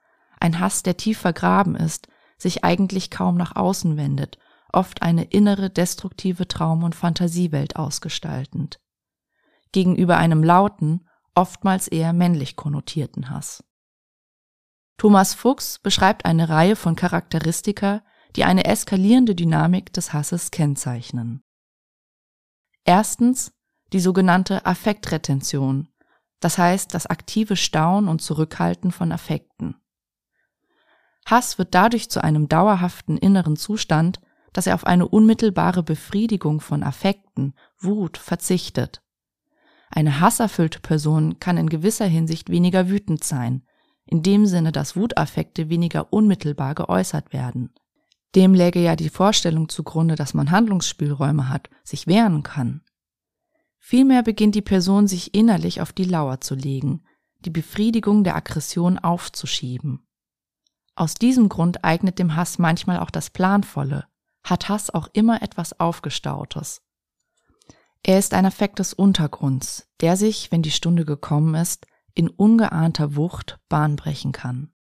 ein 0.40 0.58
Hass, 0.58 0.82
der 0.82 0.96
tief 0.96 1.18
vergraben 1.18 1.76
ist, 1.76 2.08
sich 2.38 2.64
eigentlich 2.64 3.10
kaum 3.10 3.36
nach 3.36 3.56
außen 3.56 3.98
wendet, 3.98 4.38
oft 4.72 5.02
eine 5.02 5.24
innere 5.24 5.68
destruktive 5.68 6.48
Traum- 6.48 6.82
und 6.82 6.94
Fantasiewelt 6.94 7.76
ausgestaltend. 7.76 8.80
Gegenüber 9.72 10.16
einem 10.16 10.42
lauten, 10.42 11.06
oftmals 11.34 11.88
eher 11.88 12.14
männlich 12.14 12.56
konnotierten 12.56 13.28
Hass. 13.28 13.62
Thomas 14.96 15.34
Fuchs 15.34 15.78
beschreibt 15.78 16.24
eine 16.24 16.48
Reihe 16.48 16.74
von 16.74 16.96
Charakteristika, 16.96 18.02
die 18.34 18.44
eine 18.44 18.64
eskalierende 18.64 19.34
Dynamik 19.34 19.92
des 19.92 20.14
Hasses 20.14 20.50
kennzeichnen. 20.50 21.42
Erstens 22.90 23.52
die 23.92 24.00
sogenannte 24.00 24.66
Affektretention, 24.66 25.86
das 26.40 26.58
heißt 26.58 26.92
das 26.92 27.06
aktive 27.06 27.54
Stauen 27.54 28.08
und 28.08 28.20
Zurückhalten 28.20 28.90
von 28.90 29.12
Affekten. 29.12 29.76
Hass 31.24 31.56
wird 31.56 31.72
dadurch 31.76 32.10
zu 32.10 32.24
einem 32.24 32.48
dauerhaften 32.48 33.16
inneren 33.16 33.54
Zustand, 33.54 34.20
dass 34.52 34.66
er 34.66 34.74
auf 34.74 34.88
eine 34.88 35.06
unmittelbare 35.06 35.84
Befriedigung 35.84 36.60
von 36.60 36.82
Affekten, 36.82 37.54
Wut 37.78 38.18
verzichtet. 38.18 39.04
Eine 39.90 40.18
hasserfüllte 40.18 40.80
Person 40.80 41.38
kann 41.38 41.58
in 41.58 41.68
gewisser 41.68 42.06
Hinsicht 42.06 42.50
weniger 42.50 42.88
wütend 42.88 43.22
sein, 43.22 43.64
in 44.04 44.24
dem 44.24 44.46
Sinne, 44.46 44.72
dass 44.72 44.96
Wutaffekte 44.96 45.68
weniger 45.68 46.12
unmittelbar 46.12 46.74
geäußert 46.74 47.32
werden. 47.32 47.72
Dem 48.34 48.54
läge 48.54 48.80
ja 48.80 48.94
die 48.96 49.08
Vorstellung 49.08 49.68
zugrunde, 49.68 50.14
dass 50.14 50.34
man 50.34 50.50
Handlungsspielräume 50.50 51.48
hat, 51.48 51.68
sich 51.82 52.06
wehren 52.06 52.42
kann. 52.42 52.82
Vielmehr 53.78 54.22
beginnt 54.22 54.54
die 54.54 54.62
Person 54.62 55.08
sich 55.08 55.34
innerlich 55.34 55.80
auf 55.80 55.92
die 55.92 56.04
Lauer 56.04 56.40
zu 56.40 56.54
legen, 56.54 57.02
die 57.40 57.50
Befriedigung 57.50 58.22
der 58.22 58.36
Aggression 58.36 58.98
aufzuschieben. 58.98 60.06
Aus 60.94 61.14
diesem 61.14 61.48
Grund 61.48 61.84
eignet 61.84 62.18
dem 62.18 62.36
Hass 62.36 62.58
manchmal 62.58 63.00
auch 63.00 63.10
das 63.10 63.30
Planvolle, 63.30 64.06
hat 64.44 64.68
Hass 64.68 64.90
auch 64.90 65.08
immer 65.12 65.42
etwas 65.42 65.80
Aufgestautes. 65.80 66.82
Er 68.02 68.18
ist 68.18 68.34
ein 68.34 68.46
Affekt 68.46 68.78
des 68.78 68.94
Untergrunds, 68.94 69.88
der 70.00 70.16
sich, 70.16 70.52
wenn 70.52 70.62
die 70.62 70.70
Stunde 70.70 71.04
gekommen 71.04 71.54
ist, 71.54 71.86
in 72.14 72.28
ungeahnter 72.28 73.16
Wucht 73.16 73.58
Bahn 73.68 73.96
brechen 73.96 74.32
kann. 74.32 74.72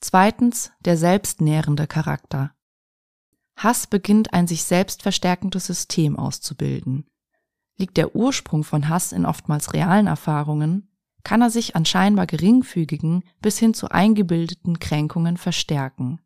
Zweitens 0.00 0.70
der 0.80 0.96
selbstnährende 0.96 1.86
Charakter. 1.86 2.52
Hass 3.56 3.88
beginnt 3.88 4.32
ein 4.32 4.46
sich 4.46 4.62
selbst 4.62 5.02
verstärkendes 5.02 5.66
System 5.66 6.16
auszubilden. 6.16 7.10
Liegt 7.76 7.96
der 7.96 8.14
Ursprung 8.14 8.62
von 8.62 8.88
Hass 8.88 9.12
in 9.12 9.26
oftmals 9.26 9.72
realen 9.72 10.06
Erfahrungen, 10.06 10.88
kann 11.24 11.42
er 11.42 11.50
sich 11.50 11.74
an 11.74 11.84
scheinbar 11.84 12.26
geringfügigen 12.26 13.24
bis 13.40 13.58
hin 13.58 13.74
zu 13.74 13.88
eingebildeten 13.88 14.78
Kränkungen 14.78 15.36
verstärken. 15.36 16.20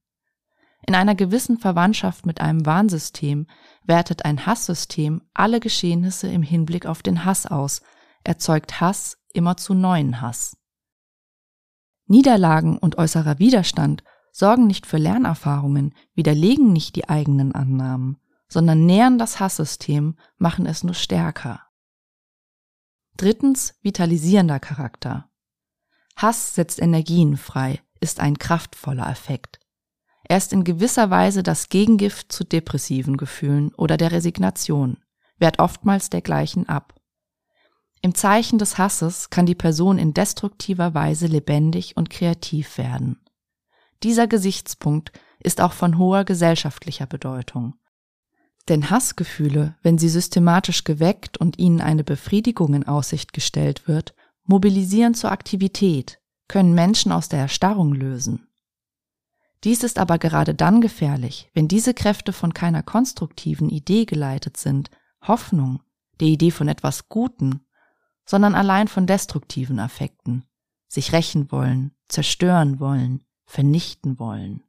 In 0.87 0.95
einer 0.95 1.15
gewissen 1.15 1.59
Verwandtschaft 1.59 2.27
mit 2.27 2.41
einem 2.41 2.67
Warnsystem 2.67 3.47
wertet 3.85 4.25
ein 4.25 4.47
Hasssystem 4.47 5.23
alle 5.33 5.61
Geschehnisse 5.61 6.29
im 6.29 6.43
Hinblick 6.43 6.87
auf 6.87 7.03
den 7.03 7.25
Hass 7.25 7.47
aus, 7.47 7.83
erzeugt 8.25 8.81
Hass 8.81 9.17
immer 9.33 9.57
zu 9.57 9.75
neuen 9.75 10.21
Hass. 10.21 10.57
Niederlagen 12.07 12.79
und 12.79 12.99
äußerer 12.99 13.39
Widerstand 13.39 14.05
sorgen 14.33 14.67
nicht 14.67 14.87
für 14.87 14.99
Lernerfahrungen, 14.99 15.95
widerlegen 16.15 16.73
nicht 16.73 16.97
die 16.97 17.09
eigenen 17.09 17.55
Annahmen, 17.55 18.19
sondern 18.49 18.85
nähern 18.87 19.19
das 19.19 19.41
Hasssystem, 19.41 20.17
machen 20.39 20.67
es 20.67 20.85
nur 20.85 20.95
stärker. 20.95 21.61
Drittens 23.17 23.75
vitalisierender 23.83 24.59
Charakter. 24.59 25.31
Hass 26.17 26.55
setzt 26.55 26.81
Energien 26.81 27.37
frei, 27.37 27.81
ist 28.01 28.21
ein 28.21 28.39
kraftvoller 28.39 29.09
Effekt. 29.09 29.61
Er 30.25 30.37
ist 30.39 30.53
in 30.53 30.65
gewisser 30.65 31.11
Weise 31.11 31.43
das 31.43 31.69
Gegengift 31.69 32.33
zu 32.33 32.45
depressiven 32.45 33.17
Gefühlen 33.17 33.75
oder 33.75 33.97
der 33.97 34.13
Resignation, 34.13 34.99
wehrt 35.39 35.59
oftmals 35.59 36.11
dergleichen 36.11 36.69
ab. 36.69 36.95
Im 38.05 38.17
Zeichen 38.17 38.59
des 38.59 38.79
Hasses 38.79 39.31
kann 39.31 39.47
die 39.47 39.55
Person 39.55 39.97
in 39.97 40.13
destruktiver 40.13 40.93
Weise 40.93 41.29
lebendig 41.29 41.97
und 41.97 42.11
kreativ 42.11 42.77
werden. 42.77 43.21
Dieser 44.03 44.27
Gesichtspunkt 44.27 45.13
ist 45.39 45.61
auch 45.61 45.73
von 45.73 45.99
hoher 45.99 46.25
gesellschaftlicher 46.25 47.07
Bedeutung. 47.07 47.75
Denn 48.69 48.91
Hassgefühle, 48.91 49.77
wenn 49.83 49.99
sie 49.99 50.09
systematisch 50.09 50.83
geweckt 50.83 51.39
und 51.39 51.61
ihnen 51.61 51.81
eine 51.81 52.03
Befriedigung 52.03 52.75
in 52.75 52.89
Aussicht 52.89 53.33
gestellt 53.33 53.87
wird, 53.87 54.15
mobilisieren 54.45 55.15
zur 55.15 55.31
Aktivität, 55.31 56.21
können 56.49 56.75
Menschen 56.75 57.13
aus 57.13 57.29
der 57.29 57.39
Erstarrung 57.39 57.95
lösen. 57.95 58.49
Dies 59.63 59.85
ist 59.85 60.01
aber 60.01 60.19
gerade 60.19 60.57
dann 60.57 60.81
gefährlich, 60.81 61.51
wenn 61.55 61.69
diese 61.69 61.95
Kräfte 61.95 62.33
von 62.33 62.53
keiner 62.53 62.83
konstruktiven 62.83 63.69
Idee 63.69 64.07
geleitet 64.07 64.57
sind, 64.57 64.91
Hoffnung, 65.23 65.83
der 66.19 66.29
Idee 66.29 66.51
von 66.51 66.67
etwas 66.67 67.09
Guten, 67.09 67.65
sondern 68.25 68.55
allein 68.55 68.89
von 68.89 69.07
destruktiven 69.07 69.79
Affekten, 69.79 70.45
sich 70.89 71.13
rächen 71.13 71.51
wollen, 71.51 71.95
zerstören 72.09 72.81
wollen, 72.81 73.25
vernichten 73.45 74.19
wollen. 74.19 74.63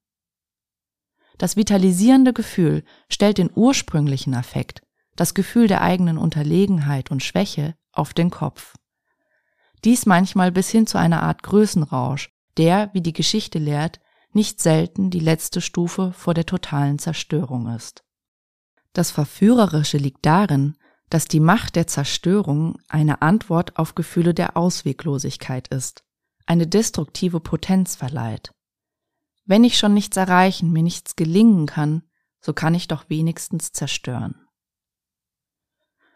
Das 1.38 1.55
vitalisierende 1.55 2.33
Gefühl 2.33 2.83
stellt 3.10 3.38
den 3.38 3.50
ursprünglichen 3.53 4.33
Affekt, 4.33 4.81
das 5.15 5.33
Gefühl 5.33 5.67
der 5.67 5.81
eigenen 5.81 6.17
Unterlegenheit 6.17 7.12
und 7.12 7.24
Schwäche, 7.24 7.75
auf 7.91 8.13
den 8.13 8.31
Kopf. 8.31 8.74
Dies 9.83 10.05
manchmal 10.05 10.51
bis 10.51 10.69
hin 10.69 10.88
zu 10.88 10.98
einer 10.98 11.22
Art 11.22 11.43
Größenrausch, 11.43 12.31
der, 12.57 12.89
wie 12.93 13.01
die 13.01 13.13
Geschichte 13.13 13.60
lehrt, 13.60 14.00
nicht 14.31 14.62
selten 14.62 15.10
die 15.10 15.19
letzte 15.19 15.62
Stufe 15.62 16.12
vor 16.13 16.33
der 16.33 16.45
totalen 16.45 16.98
Zerstörung 16.98 17.67
ist. 17.67 18.03
Das 18.93 19.12
Verführerische 19.12 19.98
liegt 19.98 20.25
darin, 20.25 20.75
dass 21.13 21.27
die 21.27 21.39
Macht 21.39 21.75
der 21.75 21.86
Zerstörung 21.86 22.79
eine 22.88 23.22
Antwort 23.22 23.77
auf 23.77 23.93
Gefühle 23.93 24.34
der 24.34 24.58
Ausweglosigkeit 24.58 25.67
ist, 25.67 26.03
eine 26.48 26.65
destruktive 26.65 27.39
Potenz 27.39 27.96
verleiht. 27.96 28.51
Wenn 29.46 29.63
ich 29.63 29.77
schon 29.77 29.93
nichts 29.93 30.17
erreichen, 30.17 30.72
mir 30.72 30.82
nichts 30.82 31.15
gelingen 31.15 31.67
kann, 31.67 32.01
so 32.39 32.51
kann 32.51 32.74
ich 32.74 32.88
doch 32.88 33.10
wenigstens 33.10 33.72
zerstören. 33.74 34.48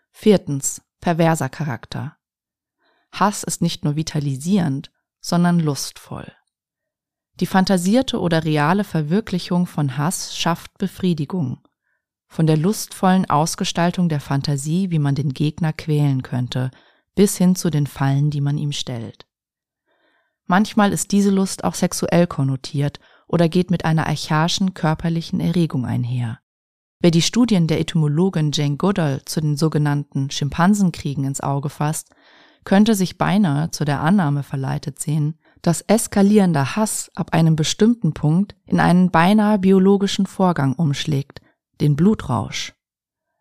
Viertens. 0.09 0.81
Perverser 0.99 1.49
Charakter. 1.49 2.17
Hass 3.11 3.43
ist 3.43 3.61
nicht 3.61 3.85
nur 3.85 3.95
vitalisierend, 3.95 4.91
sondern 5.21 5.59
lustvoll. 5.59 6.33
Die 7.35 7.45
fantasierte 7.45 8.19
oder 8.19 8.43
reale 8.45 8.83
Verwirklichung 8.83 9.67
von 9.67 9.95
Hass 9.95 10.35
schafft 10.35 10.75
Befriedigung. 10.79 11.66
Von 12.27 12.47
der 12.47 12.57
lustvollen 12.57 13.29
Ausgestaltung 13.29 14.09
der 14.09 14.19
Fantasie, 14.19 14.91
wie 14.91 14.99
man 14.99 15.15
den 15.15 15.33
Gegner 15.33 15.73
quälen 15.73 16.23
könnte, 16.23 16.71
bis 17.15 17.37
hin 17.37 17.55
zu 17.55 17.69
den 17.69 17.87
Fallen, 17.87 18.29
die 18.29 18.41
man 18.41 18.57
ihm 18.57 18.71
stellt. 18.71 19.25
Manchmal 20.45 20.93
ist 20.93 21.11
diese 21.11 21.31
Lust 21.31 21.63
auch 21.63 21.73
sexuell 21.73 22.27
konnotiert 22.27 22.99
oder 23.27 23.49
geht 23.49 23.69
mit 23.71 23.85
einer 23.85 24.07
archaischen 24.07 24.73
körperlichen 24.73 25.39
Erregung 25.39 25.85
einher. 25.85 26.39
Wer 26.99 27.11
die 27.11 27.21
Studien 27.21 27.67
der 27.67 27.79
Etymologin 27.79 28.51
Jane 28.53 28.77
Goodall 28.77 29.21
zu 29.25 29.41
den 29.41 29.57
sogenannten 29.57 30.31
Schimpansenkriegen 30.31 31.25
ins 31.25 31.41
Auge 31.41 31.69
fasst, 31.69 32.09
könnte 32.63 32.95
sich 32.95 33.17
beinahe 33.17 33.71
zu 33.71 33.85
der 33.85 34.01
Annahme 34.01 34.43
verleitet 34.43 34.99
sehen, 34.99 35.37
dass 35.61 35.81
eskalierender 35.81 36.75
Hass 36.75 37.11
ab 37.15 37.33
einem 37.33 37.55
bestimmten 37.55 38.13
Punkt 38.13 38.55
in 38.65 38.79
einen 38.79 39.11
beinahe 39.11 39.59
biologischen 39.59 40.25
Vorgang 40.25 40.73
umschlägt, 40.73 41.41
den 41.81 41.95
Blutrausch. 41.95 42.73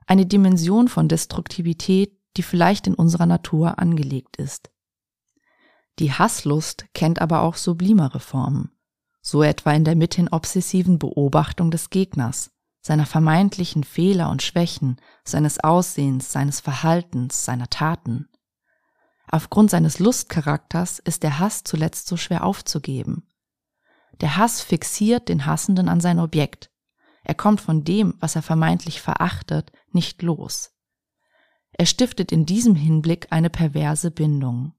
Eine 0.06 0.26
Dimension 0.26 0.88
von 0.88 1.08
Destruktivität, 1.08 2.16
die 2.36 2.42
vielleicht 2.42 2.86
in 2.86 2.94
unserer 2.94 3.26
Natur 3.26 3.78
angelegt 3.78 4.36
ist. 4.36 4.70
Die 5.98 6.12
Hasslust 6.12 6.86
kennt 6.94 7.20
aber 7.20 7.42
auch 7.42 7.56
sublimere 7.56 8.20
Formen 8.20 8.76
so 9.26 9.42
etwa 9.42 9.72
in 9.72 9.82
der 9.82 9.96
mithin 9.96 10.28
obsessiven 10.28 11.00
Beobachtung 11.00 11.72
des 11.72 11.90
Gegners, 11.90 12.52
seiner 12.80 13.06
vermeintlichen 13.06 13.82
Fehler 13.82 14.30
und 14.30 14.40
Schwächen, 14.40 15.00
seines 15.24 15.58
Aussehens, 15.58 16.30
seines 16.30 16.60
Verhaltens, 16.60 17.44
seiner 17.44 17.68
Taten. 17.68 18.28
Aufgrund 19.28 19.72
seines 19.72 19.98
Lustcharakters 19.98 21.00
ist 21.00 21.24
der 21.24 21.40
Hass 21.40 21.64
zuletzt 21.64 22.06
so 22.06 22.16
schwer 22.16 22.44
aufzugeben. 22.44 23.26
Der 24.20 24.36
Hass 24.36 24.60
fixiert 24.60 25.28
den 25.28 25.44
Hassenden 25.44 25.88
an 25.88 26.00
sein 26.00 26.20
Objekt. 26.20 26.70
Er 27.28 27.34
kommt 27.34 27.60
von 27.60 27.82
dem, 27.82 28.14
was 28.20 28.36
er 28.36 28.42
vermeintlich 28.42 29.00
verachtet, 29.00 29.72
nicht 29.90 30.22
los. 30.22 30.70
Er 31.72 31.84
stiftet 31.84 32.30
in 32.30 32.46
diesem 32.46 32.76
Hinblick 32.76 33.26
eine 33.30 33.50
perverse 33.50 34.12
Bindung. 34.12 34.74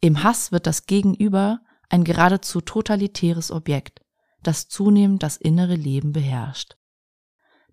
Im 0.00 0.22
Hass 0.22 0.52
wird 0.52 0.68
das 0.68 0.86
Gegenüber 0.86 1.58
ein 1.88 2.04
geradezu 2.04 2.60
totalitäres 2.60 3.50
Objekt, 3.50 4.02
das 4.44 4.68
zunehmend 4.68 5.24
das 5.24 5.36
innere 5.36 5.74
Leben 5.74 6.12
beherrscht. 6.12 6.76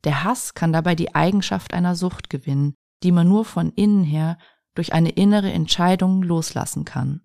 Der 0.03 0.23
Hass 0.23 0.55
kann 0.55 0.73
dabei 0.73 0.95
die 0.95 1.13
Eigenschaft 1.13 1.75
einer 1.75 1.95
Sucht 1.95 2.31
gewinnen, 2.31 2.73
die 3.03 3.11
man 3.11 3.29
nur 3.29 3.45
von 3.45 3.71
innen 3.73 4.03
her 4.03 4.39
durch 4.73 4.93
eine 4.93 5.11
innere 5.11 5.53
Entscheidung 5.53 6.23
loslassen 6.23 6.85
kann. 6.85 7.21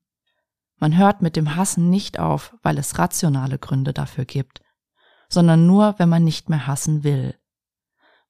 Man 0.77 0.95
hört 0.95 1.23
mit 1.23 1.37
dem 1.37 1.57
Hassen 1.57 1.89
nicht 1.89 2.19
auf, 2.19 2.55
weil 2.63 2.77
es 2.77 2.99
rationale 2.99 3.59
Gründe 3.59 3.95
dafür 3.95 4.27
gibt, 4.27 4.61
sondern 5.29 5.67
nur, 5.67 5.95
wenn 5.99 6.09
man 6.09 6.25
nicht 6.25 6.49
mehr 6.49 6.67
hassen 6.67 7.05
will. 7.05 7.39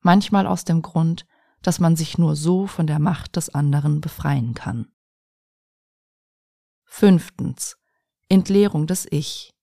Manchmal 0.00 0.46
aus 0.46 0.64
dem 0.64 0.82
Grund, 0.82 1.26
dass 1.62 1.80
man 1.80 1.96
sich 1.96 2.18
nur 2.18 2.36
so 2.36 2.66
von 2.66 2.86
der 2.86 2.98
Macht 2.98 3.36
des 3.36 3.54
anderen 3.54 4.00
befreien 4.00 4.54
kann. 4.54 4.88
Fünftens. 6.84 7.76
Entleerung 8.28 8.86
des 8.86 9.06
Ich. 9.10 9.54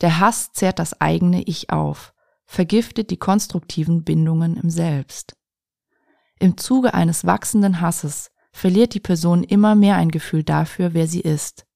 Der 0.00 0.20
Hass 0.20 0.52
zehrt 0.52 0.78
das 0.78 1.00
eigene 1.00 1.42
Ich 1.42 1.70
auf, 1.70 2.14
vergiftet 2.44 3.10
die 3.10 3.16
konstruktiven 3.16 4.04
Bindungen 4.04 4.56
im 4.56 4.70
Selbst. 4.70 5.36
Im 6.38 6.56
Zuge 6.56 6.94
eines 6.94 7.24
wachsenden 7.26 7.80
Hasses 7.80 8.30
verliert 8.52 8.94
die 8.94 9.00
Person 9.00 9.44
immer 9.44 9.74
mehr 9.74 9.96
ein 9.96 10.10
Gefühl 10.10 10.44
dafür, 10.44 10.94
wer 10.94 11.06
sie 11.06 11.20
ist. 11.20 11.66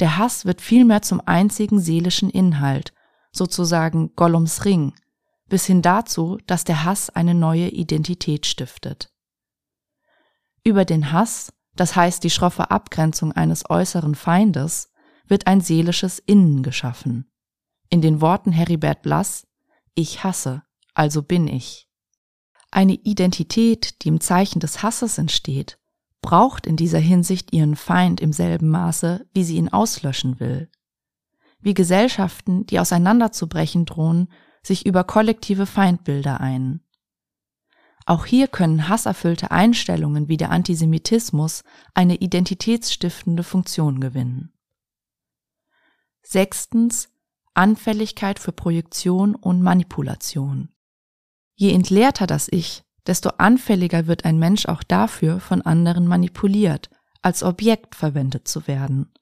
Der 0.00 0.16
Hass 0.16 0.44
wird 0.44 0.60
vielmehr 0.60 1.02
zum 1.02 1.20
einzigen 1.24 1.80
seelischen 1.80 2.30
Inhalt, 2.30 2.93
sozusagen 3.36 4.14
Gollums 4.16 4.64
Ring, 4.64 4.94
bis 5.48 5.66
hin 5.66 5.82
dazu, 5.82 6.38
dass 6.46 6.64
der 6.64 6.84
Hass 6.84 7.10
eine 7.10 7.34
neue 7.34 7.68
Identität 7.68 8.46
stiftet. 8.46 9.12
Über 10.62 10.84
den 10.84 11.12
Hass, 11.12 11.52
das 11.76 11.96
heißt 11.96 12.24
die 12.24 12.30
schroffe 12.30 12.70
Abgrenzung 12.70 13.32
eines 13.32 13.68
äußeren 13.68 14.14
Feindes, 14.14 14.90
wird 15.26 15.46
ein 15.46 15.60
seelisches 15.60 16.18
Innen 16.18 16.62
geschaffen. 16.62 17.30
In 17.90 18.00
den 18.00 18.20
Worten 18.20 18.52
Heribert 18.52 19.02
Blass, 19.02 19.46
ich 19.94 20.24
hasse, 20.24 20.62
also 20.94 21.22
bin 21.22 21.48
ich. 21.48 21.88
Eine 22.70 22.94
Identität, 22.94 24.02
die 24.02 24.08
im 24.08 24.20
Zeichen 24.20 24.60
des 24.60 24.82
Hasses 24.82 25.18
entsteht, 25.18 25.78
braucht 26.22 26.66
in 26.66 26.76
dieser 26.76 26.98
Hinsicht 26.98 27.52
ihren 27.52 27.76
Feind 27.76 28.20
im 28.20 28.32
selben 28.32 28.70
Maße, 28.70 29.26
wie 29.32 29.44
sie 29.44 29.56
ihn 29.56 29.68
auslöschen 29.68 30.40
will. 30.40 30.70
Wie 31.64 31.72
Gesellschaften, 31.72 32.66
die 32.66 32.78
auseinanderzubrechen 32.78 33.86
drohen, 33.86 34.28
sich 34.62 34.84
über 34.84 35.02
kollektive 35.02 35.64
Feindbilder 35.64 36.38
ein. 36.38 36.82
Auch 38.04 38.26
hier 38.26 38.48
können 38.48 38.90
hasserfüllte 38.90 39.50
Einstellungen 39.50 40.28
wie 40.28 40.36
der 40.36 40.50
Antisemitismus 40.50 41.64
eine 41.94 42.16
identitätsstiftende 42.16 43.42
Funktion 43.42 43.98
gewinnen. 43.98 44.52
Sechstens 46.22 47.08
Anfälligkeit 47.54 48.38
für 48.38 48.52
Projektion 48.52 49.34
und 49.34 49.62
Manipulation. 49.62 50.68
Je 51.54 51.72
entleerter 51.72 52.26
das 52.26 52.46
Ich, 52.50 52.84
desto 53.06 53.30
anfälliger 53.38 54.06
wird 54.06 54.26
ein 54.26 54.38
Mensch 54.38 54.66
auch 54.66 54.82
dafür, 54.82 55.40
von 55.40 55.62
anderen 55.62 56.06
manipuliert, 56.06 56.90
als 57.22 57.42
Objekt 57.42 57.94
verwendet 57.94 58.48
zu 58.48 58.66
werden. 58.66 59.14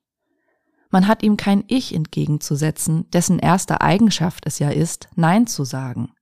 Man 0.92 1.08
hat 1.08 1.22
ihm 1.22 1.38
kein 1.38 1.64
Ich 1.68 1.94
entgegenzusetzen, 1.94 3.10
dessen 3.10 3.38
erste 3.38 3.80
Eigenschaft 3.80 4.44
es 4.46 4.58
ja 4.58 4.68
ist, 4.68 5.08
Nein 5.16 5.46
zu 5.46 5.64
sagen. 5.64 6.12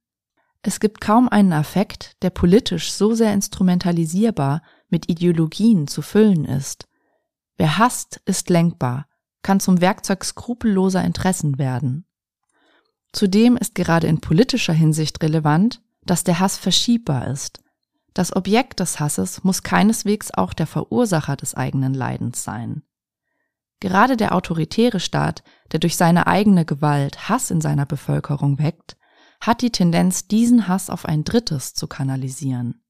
Es 0.63 0.79
gibt 0.79 1.01
kaum 1.01 1.29
einen 1.29 1.53
Affekt, 1.53 2.17
der 2.23 2.31
politisch 2.31 2.93
so 2.93 3.13
sehr 3.13 3.35
instrumentalisierbar 3.35 4.63
mit 4.89 5.11
Ideologien 5.11 5.89
zu 5.89 6.03
füllen 6.03 6.45
ist. 6.45 6.87
Wer 7.57 7.79
hasst, 7.79 8.21
ist 8.27 8.49
lenkbar, 8.49 9.07
kann 9.43 9.59
zum 9.59 9.81
Werkzeug 9.81 10.25
skrupelloser 10.25 11.03
Interessen 11.03 11.59
werden. 11.59 12.07
Zudem 13.13 13.57
ist 13.57 13.75
gerade 13.75 14.07
in 14.07 14.21
politischer 14.21 14.73
Hinsicht 14.73 15.21
relevant, 15.21 15.83
dass 16.05 16.23
der 16.23 16.39
Hass 16.39 16.57
verschiebbar 16.57 17.27
ist. 17.27 17.61
Das 18.15 18.37
Objekt 18.37 18.79
des 18.79 19.01
Hasses 19.01 19.43
muss 19.43 19.65
keineswegs 19.65 20.31
auch 20.33 20.53
der 20.53 20.69
Verursacher 20.69 21.35
des 21.35 21.57
eigenen 21.57 21.93
Leidens 21.93 22.45
sein. 22.45 22.85
Gerade 23.81 24.17
der 24.17 24.35
autoritäre 24.35 25.01
Staat, 25.01 25.43
der 25.73 25.81
durch 25.81 25.97
seine 25.97 26.27
eigene 26.27 26.65
Gewalt 26.65 27.29
Hass 27.29 27.51
in 27.51 27.61
seiner 27.61 27.87
Bevölkerung 27.87 28.59
weckt, 28.59 28.97
hat 29.41 29.63
die 29.63 29.71
Tendenz, 29.71 30.29
diesen 30.29 30.69
Hass 30.69 30.91
auf 30.91 31.07
ein 31.07 31.25
Drittes 31.25 31.73
zu 31.73 31.87
kanalisieren. 31.87 32.83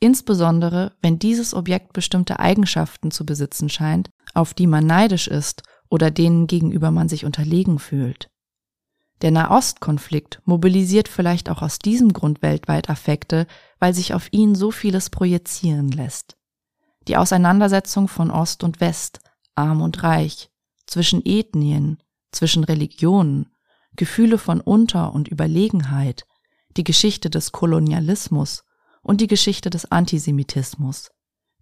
Insbesondere, 0.00 0.96
wenn 1.02 1.18
dieses 1.18 1.52
Objekt 1.54 1.92
bestimmte 1.92 2.38
Eigenschaften 2.38 3.10
zu 3.10 3.26
besitzen 3.26 3.68
scheint, 3.68 4.10
auf 4.32 4.54
die 4.54 4.66
man 4.66 4.86
neidisch 4.86 5.28
ist 5.28 5.62
oder 5.90 6.10
denen 6.10 6.46
gegenüber 6.46 6.90
man 6.90 7.08
sich 7.08 7.24
unterlegen 7.24 7.78
fühlt. 7.78 8.30
Der 9.20 9.32
Nahostkonflikt 9.32 10.40
mobilisiert 10.44 11.08
vielleicht 11.08 11.50
auch 11.50 11.60
aus 11.60 11.80
diesem 11.80 12.12
Grund 12.12 12.40
weltweit 12.40 12.88
Affekte, 12.88 13.46
weil 13.80 13.92
sich 13.92 14.14
auf 14.14 14.32
ihn 14.32 14.54
so 14.54 14.70
vieles 14.70 15.10
projizieren 15.10 15.90
lässt. 15.90 16.36
Die 17.08 17.16
Auseinandersetzung 17.16 18.06
von 18.06 18.30
Ost 18.30 18.62
und 18.62 18.80
West, 18.80 19.20
arm 19.58 19.82
und 19.82 20.02
reich, 20.02 20.50
zwischen 20.86 21.20
Ethnien, 21.26 21.98
zwischen 22.32 22.64
Religionen, 22.64 23.50
Gefühle 23.96 24.38
von 24.38 24.60
Unter- 24.60 25.12
und 25.12 25.28
Überlegenheit, 25.28 26.26
die 26.76 26.84
Geschichte 26.84 27.28
des 27.28 27.52
Kolonialismus 27.52 28.64
und 29.02 29.20
die 29.20 29.26
Geschichte 29.26 29.68
des 29.68 29.90
Antisemitismus. 29.90 31.10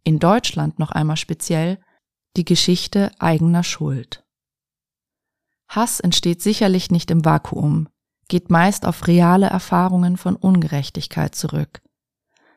In 0.05 0.19
Deutschland 0.19 0.79
noch 0.79 0.93
einmal 0.93 1.17
speziell 1.17 1.81
die 2.37 2.45
Geschichte 2.45 3.11
eigener 3.19 3.65
Schuld. 3.65 4.25
Hass 5.69 5.99
entsteht 5.99 6.43
sicherlich 6.43 6.91
nicht 6.91 7.11
im 7.11 7.25
Vakuum, 7.25 7.89
geht 8.29 8.51
meist 8.51 8.87
auf 8.87 9.07
reale 9.07 9.47
Erfahrungen 9.47 10.17
von 10.17 10.37
Ungerechtigkeit 10.37 11.35
zurück. 11.35 11.81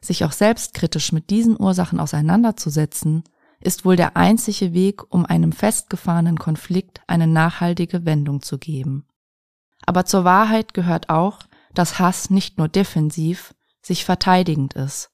Sich 0.02 0.25
auch 0.25 0.32
selbstkritisch 0.32 1.12
mit 1.12 1.30
diesen 1.30 1.60
Ursachen 1.60 1.99
auseinanderzusetzen, 1.99 3.23
ist 3.62 3.86
wohl 3.86 3.95
der 3.95 4.15
einzige 4.15 4.74
Weg, 4.74 5.13
um 5.13 5.26
einem 5.26 5.52
festgefahrenen 5.52 6.38
Konflikt 6.38 7.02
eine 7.08 7.28
nachhaltige 7.28 8.06
Wendung 8.06 8.41
zu 8.41 8.58
geben. 8.58 9.06
Aber 9.86 10.06
zur 10.06 10.24
Wahrheit 10.24 10.74
gehört 10.74 11.10
auch, 11.10 11.39
dass 11.74 12.00
Hass 12.00 12.30
nicht 12.30 12.58
nur 12.58 12.67
defensiv, 12.67 13.54
sich 13.82 14.06
verteidigend 14.06 14.74
ist. 14.74 15.12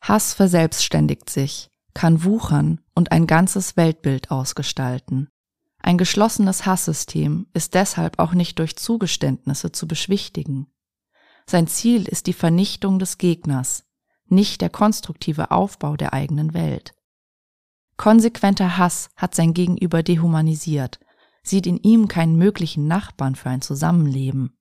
Hass 0.00 0.34
verselbstständigt 0.34 1.30
sich, 1.30 1.70
kann 1.94 2.24
wuchern 2.24 2.80
und 2.94 3.12
ein 3.12 3.26
ganzes 3.26 3.76
Weltbild 3.76 4.30
ausgestalten. 4.30 5.28
Ein 5.80 5.98
geschlossenes 5.98 6.66
Hasssystem 6.66 7.46
ist 7.54 7.74
deshalb 7.74 8.18
auch 8.18 8.32
nicht 8.34 8.58
durch 8.58 8.76
Zugeständnisse 8.76 9.72
zu 9.72 9.86
beschwichtigen. 9.86 10.66
Sein 11.46 11.66
Ziel 11.66 12.06
ist 12.06 12.26
die 12.26 12.32
Vernichtung 12.32 12.98
des 12.98 13.18
Gegners, 13.18 13.84
nicht 14.26 14.60
der 14.60 14.70
konstruktive 14.70 15.50
Aufbau 15.50 15.96
der 15.96 16.12
eigenen 16.12 16.52
Welt. 16.52 16.92
Konsequenter 17.98 18.78
Hass 18.78 19.10
hat 19.16 19.34
sein 19.34 19.52
Gegenüber 19.52 20.04
dehumanisiert, 20.04 21.00
sieht 21.42 21.66
in 21.66 21.78
ihm 21.78 22.06
keinen 22.06 22.36
möglichen 22.36 22.86
Nachbarn 22.86 23.34
für 23.34 23.50
ein 23.50 23.60
Zusammenleben. 23.60 24.56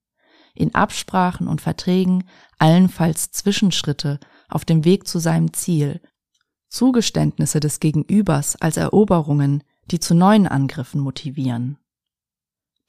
In 0.55 0.73
Absprachen 0.73 1.47
und 1.47 1.61
Verträgen 1.61 2.27
allenfalls 2.57 3.31
Zwischenschritte 3.31 4.19
auf 4.49 4.65
dem 4.65 4.83
Weg 4.85 5.07
zu 5.07 5.19
seinem 5.19 5.53
Ziel, 5.53 6.01
Zugeständnisse 6.67 7.59
des 7.59 7.79
Gegenübers 7.79 8.55
als 8.55 8.75
Eroberungen, 8.75 9.63
die 9.91 9.99
zu 9.99 10.15
neuen 10.15 10.47
Angriffen 10.47 10.99
motivieren. 10.99 11.77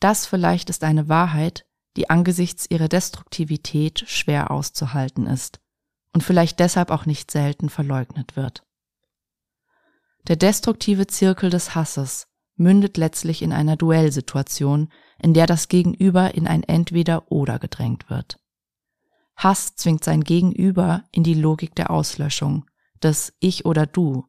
Das 0.01 0.27
vielleicht 0.27 0.71
ist 0.71 0.83
eine 0.83 1.11
Wahrheit, 1.11 1.67
die 1.97 2.09
angesichts 2.09 2.67
ihrer 2.71 2.89
Destruktivität 2.89 4.05
schwer 4.07 4.51
auszuhalten 4.51 5.27
ist 5.27 5.61
und 6.15 6.23
vielleicht 6.23 6.59
deshalb 6.59 6.91
auch 6.91 7.05
nicht 7.05 7.31
selten 7.31 7.69
verleugnet 7.69 8.35
wird. 8.35 8.63
Der 10.29 10.37
destruktive 10.37 11.07
Zirkel 11.07 11.49
des 11.49 11.75
Hasses 11.75 12.29
mündet 12.57 12.99
letztlich 12.99 13.41
in 13.41 13.53
einer 13.53 13.77
Duellsituation, 13.77 14.93
in 15.19 15.33
der 15.33 15.47
das 15.47 15.69
Gegenüber 15.69 16.35
in 16.35 16.47
ein 16.47 16.63
Entweder-Oder 16.63 17.59
gedrängt 17.59 18.11
wird. 18.11 18.39
Hass 19.37 19.75
zwingt 19.77 20.05
sein 20.05 20.23
Gegenüber 20.23 21.05
in 21.13 21.23
die 21.23 21.35
Logik 21.35 21.75
der 21.75 21.91
Auslöschung, 21.91 22.67
des 23.03 23.33
Ich 23.41 23.65
oder 23.65 23.87
Du, 23.87 24.27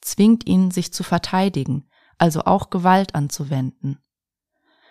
zwingt 0.00 0.46
ihn, 0.46 0.70
sich 0.70 0.92
zu 0.92 1.02
verteidigen, 1.02 1.88
also 2.18 2.42
auch 2.42 2.68
Gewalt 2.68 3.14
anzuwenden. 3.14 3.98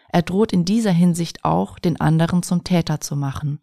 Er 0.10 0.22
droht 0.22 0.54
in 0.54 0.63
dieser 0.63 0.91
Hinsicht 0.91 1.43
auch, 1.43 1.78
den 1.78 2.00
anderen 2.00 2.41
zum 2.41 2.63
Täter 2.63 3.02
zu 3.02 3.15
machen, 3.15 3.60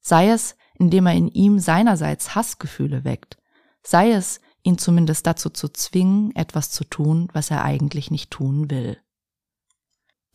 sei 0.00 0.28
es, 0.28 0.54
indem 0.74 1.06
er 1.06 1.14
in 1.14 1.28
ihm 1.28 1.58
seinerseits 1.58 2.34
Hassgefühle 2.34 3.04
weckt, 3.04 3.38
sei 3.82 4.12
es, 4.12 4.40
ihn 4.62 4.78
zumindest 4.78 5.26
dazu 5.26 5.50
zu 5.50 5.68
zwingen, 5.68 6.34
etwas 6.34 6.70
zu 6.70 6.84
tun, 6.84 7.28
was 7.32 7.50
er 7.50 7.64
eigentlich 7.64 8.10
nicht 8.10 8.30
tun 8.30 8.70
will. 8.70 8.98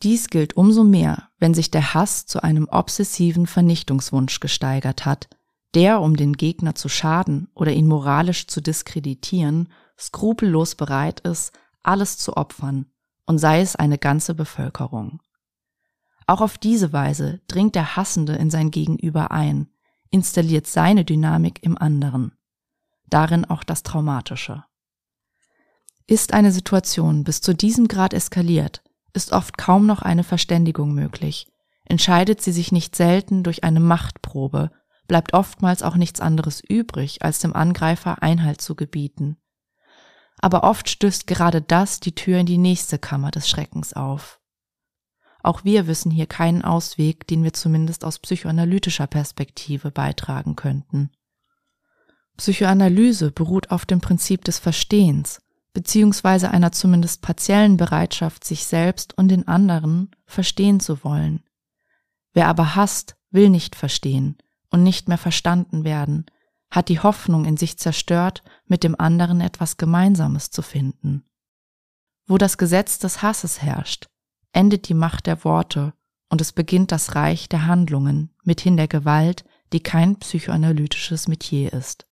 Dies 0.02 0.28
gilt 0.28 0.56
umso 0.56 0.84
mehr, 0.84 1.30
wenn 1.38 1.54
sich 1.54 1.70
der 1.70 1.94
Hass 1.94 2.26
zu 2.26 2.42
einem 2.42 2.68
obsessiven 2.68 3.46
Vernichtungswunsch 3.46 4.40
gesteigert 4.40 5.06
hat, 5.06 5.28
der, 5.74 6.00
um 6.00 6.16
den 6.16 6.34
Gegner 6.34 6.74
zu 6.74 6.88
schaden 6.88 7.48
oder 7.54 7.72
ihn 7.72 7.86
moralisch 7.86 8.46
zu 8.46 8.60
diskreditieren, 8.60 9.68
skrupellos 9.98 10.74
bereit 10.74 11.20
ist, 11.20 11.52
alles 11.82 12.18
zu 12.18 12.36
opfern, 12.36 12.86
und 13.26 13.38
sei 13.38 13.60
es 13.60 13.76
eine 13.76 13.98
ganze 13.98 14.34
Bevölkerung. 14.34 15.20
Auch 16.26 16.40
auf 16.40 16.58
diese 16.58 16.92
Weise 16.92 17.40
dringt 17.48 17.74
der 17.74 17.96
Hassende 17.96 18.34
in 18.34 18.50
sein 18.50 18.70
Gegenüber 18.70 19.30
ein, 19.30 19.68
installiert 20.10 20.66
seine 20.66 21.04
Dynamik 21.04 21.62
im 21.62 21.76
anderen. 21.76 22.32
Darin 23.08 23.44
auch 23.44 23.64
das 23.64 23.82
Traumatische. 23.82 24.64
Ist 26.06 26.34
eine 26.34 26.52
Situation 26.52 27.24
bis 27.24 27.40
zu 27.40 27.54
diesem 27.54 27.88
Grad 27.88 28.12
eskaliert, 28.12 28.82
ist 29.14 29.32
oft 29.32 29.56
kaum 29.56 29.86
noch 29.86 30.02
eine 30.02 30.24
Verständigung 30.24 30.92
möglich, 30.92 31.46
entscheidet 31.84 32.42
sie 32.42 32.52
sich 32.52 32.72
nicht 32.72 32.96
selten 32.96 33.42
durch 33.42 33.64
eine 33.64 33.80
Machtprobe, 33.80 34.70
bleibt 35.06 35.34
oftmals 35.34 35.82
auch 35.82 35.96
nichts 35.96 36.20
anderes 36.20 36.60
übrig, 36.60 37.22
als 37.22 37.38
dem 37.38 37.54
Angreifer 37.54 38.22
Einhalt 38.22 38.60
zu 38.60 38.74
gebieten. 38.74 39.36
Aber 40.38 40.64
oft 40.64 40.88
stößt 40.90 41.26
gerade 41.26 41.62
das 41.62 42.00
die 42.00 42.14
Tür 42.14 42.38
in 42.38 42.46
die 42.46 42.58
nächste 42.58 42.98
Kammer 42.98 43.30
des 43.30 43.48
Schreckens 43.48 43.92
auf. 43.92 44.40
Auch 45.42 45.64
wir 45.64 45.86
wissen 45.86 46.10
hier 46.10 46.26
keinen 46.26 46.62
Ausweg, 46.62 47.26
den 47.26 47.44
wir 47.44 47.52
zumindest 47.52 48.04
aus 48.04 48.18
psychoanalytischer 48.18 49.06
Perspektive 49.06 49.90
beitragen 49.90 50.56
könnten. 50.56 51.10
Psychoanalyse 52.36 53.30
beruht 53.30 53.70
auf 53.70 53.86
dem 53.86 54.00
Prinzip 54.00 54.44
des 54.44 54.58
Verstehens, 54.58 55.40
beziehungsweise 55.72 56.50
einer 56.50 56.72
zumindest 56.72 57.22
partiellen 57.22 57.76
Bereitschaft, 57.76 58.44
sich 58.44 58.64
selbst 58.64 59.16
und 59.16 59.28
den 59.28 59.46
anderen 59.46 60.10
verstehen 60.26 60.80
zu 60.80 61.04
wollen. 61.04 61.42
Wer 62.32 62.48
aber 62.48 62.74
hasst, 62.74 63.16
will 63.30 63.50
nicht 63.50 63.76
verstehen 63.76 64.36
und 64.70 64.82
nicht 64.82 65.08
mehr 65.08 65.18
verstanden 65.18 65.84
werden, 65.84 66.26
hat 66.70 66.88
die 66.88 67.00
Hoffnung 67.00 67.44
in 67.44 67.56
sich 67.56 67.78
zerstört, 67.78 68.42
mit 68.66 68.82
dem 68.82 68.98
anderen 68.98 69.40
etwas 69.40 69.76
Gemeinsames 69.76 70.50
zu 70.50 70.62
finden. 70.62 71.24
Wo 72.26 72.38
das 72.38 72.58
Gesetz 72.58 72.98
des 72.98 73.22
Hasses 73.22 73.62
herrscht, 73.62 74.08
endet 74.52 74.88
die 74.88 74.94
Macht 74.94 75.26
der 75.26 75.44
Worte 75.44 75.92
und 76.30 76.40
es 76.40 76.52
beginnt 76.52 76.90
das 76.90 77.14
Reich 77.14 77.48
der 77.48 77.66
Handlungen, 77.66 78.30
mithin 78.42 78.76
der 78.76 78.88
Gewalt, 78.88 79.44
die 79.72 79.80
kein 79.80 80.16
psychoanalytisches 80.16 81.28
Metier 81.28 81.72
ist. 81.72 82.06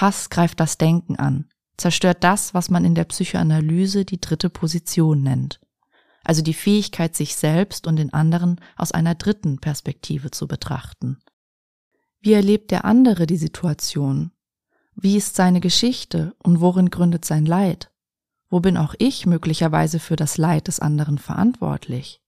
Hass 0.00 0.30
greift 0.30 0.60
das 0.60 0.78
Denken 0.78 1.16
an, 1.16 1.48
zerstört 1.76 2.22
das, 2.22 2.54
was 2.54 2.70
man 2.70 2.84
in 2.84 2.94
der 2.94 3.04
Psychoanalyse 3.04 4.04
die 4.04 4.20
dritte 4.20 4.48
Position 4.48 5.22
nennt, 5.22 5.60
also 6.22 6.40
die 6.40 6.54
Fähigkeit, 6.54 7.16
sich 7.16 7.34
selbst 7.34 7.88
und 7.88 7.96
den 7.96 8.12
anderen 8.12 8.60
aus 8.76 8.92
einer 8.92 9.16
dritten 9.16 9.58
Perspektive 9.58 10.30
zu 10.30 10.46
betrachten. 10.46 11.18
Wie 12.20 12.32
erlebt 12.32 12.70
der 12.70 12.84
andere 12.84 13.26
die 13.26 13.36
Situation? 13.36 14.30
Wie 14.94 15.16
ist 15.16 15.34
seine 15.34 15.60
Geschichte 15.60 16.34
und 16.38 16.60
worin 16.60 16.90
gründet 16.90 17.24
sein 17.24 17.44
Leid? 17.44 17.90
Wo 18.48 18.60
bin 18.60 18.76
auch 18.76 18.94
ich 18.98 19.26
möglicherweise 19.26 19.98
für 19.98 20.16
das 20.16 20.38
Leid 20.38 20.68
des 20.68 20.78
anderen 20.78 21.18
verantwortlich? 21.18 22.22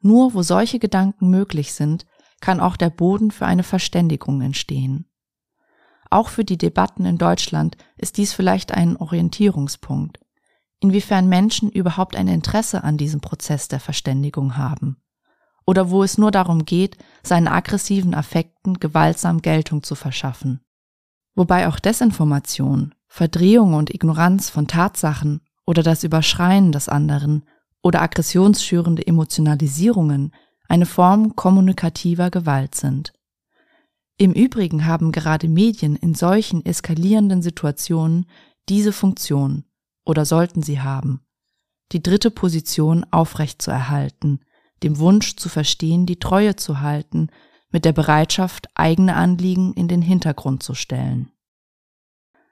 Nur 0.00 0.34
wo 0.34 0.42
solche 0.42 0.78
Gedanken 0.78 1.30
möglich 1.30 1.72
sind, 1.72 2.06
kann 2.40 2.60
auch 2.60 2.76
der 2.76 2.90
Boden 2.90 3.30
für 3.30 3.46
eine 3.46 3.62
Verständigung 3.62 4.40
entstehen. 4.40 5.09
Auch 6.10 6.28
für 6.28 6.44
die 6.44 6.58
Debatten 6.58 7.04
in 7.04 7.18
Deutschland 7.18 7.76
ist 7.96 8.16
dies 8.16 8.32
vielleicht 8.32 8.72
ein 8.72 8.96
Orientierungspunkt, 8.96 10.18
inwiefern 10.80 11.28
Menschen 11.28 11.70
überhaupt 11.70 12.16
ein 12.16 12.28
Interesse 12.28 12.84
an 12.84 12.96
diesem 12.96 13.20
Prozess 13.20 13.68
der 13.68 13.80
Verständigung 13.80 14.56
haben 14.56 14.96
oder 15.70 15.88
wo 15.90 16.02
es 16.02 16.18
nur 16.18 16.32
darum 16.32 16.64
geht, 16.64 16.98
seinen 17.22 17.46
aggressiven 17.46 18.12
Affekten 18.12 18.80
gewaltsam 18.80 19.40
Geltung 19.40 19.84
zu 19.84 19.94
verschaffen. 19.94 20.60
Wobei 21.36 21.68
auch 21.68 21.78
Desinformation, 21.78 22.92
Verdrehung 23.06 23.74
und 23.74 23.94
Ignoranz 23.94 24.50
von 24.50 24.66
Tatsachen 24.66 25.42
oder 25.64 25.84
das 25.84 26.02
Überschreien 26.02 26.72
des 26.72 26.88
anderen 26.88 27.44
oder 27.82 28.02
aggressionsschürende 28.02 29.06
Emotionalisierungen 29.06 30.34
eine 30.68 30.86
Form 30.86 31.36
kommunikativer 31.36 32.30
Gewalt 32.30 32.74
sind. 32.74 33.12
Im 34.20 34.34
Übrigen 34.34 34.84
haben 34.84 35.12
gerade 35.12 35.48
Medien 35.48 35.96
in 35.96 36.14
solchen 36.14 36.62
eskalierenden 36.66 37.40
Situationen 37.40 38.26
diese 38.68 38.92
Funktion 38.92 39.64
oder 40.04 40.26
sollten 40.26 40.62
sie 40.62 40.82
haben, 40.82 41.22
die 41.92 42.02
dritte 42.02 42.30
Position 42.30 43.06
aufrechtzuerhalten, 43.10 44.44
dem 44.82 44.98
Wunsch 44.98 45.36
zu 45.36 45.48
verstehen, 45.48 46.04
die 46.04 46.18
Treue 46.18 46.54
zu 46.54 46.80
halten, 46.80 47.28
mit 47.70 47.86
der 47.86 47.94
Bereitschaft, 47.94 48.68
eigene 48.74 49.16
Anliegen 49.16 49.72
in 49.72 49.88
den 49.88 50.02
Hintergrund 50.02 50.62
zu 50.62 50.74
stellen. 50.74 51.30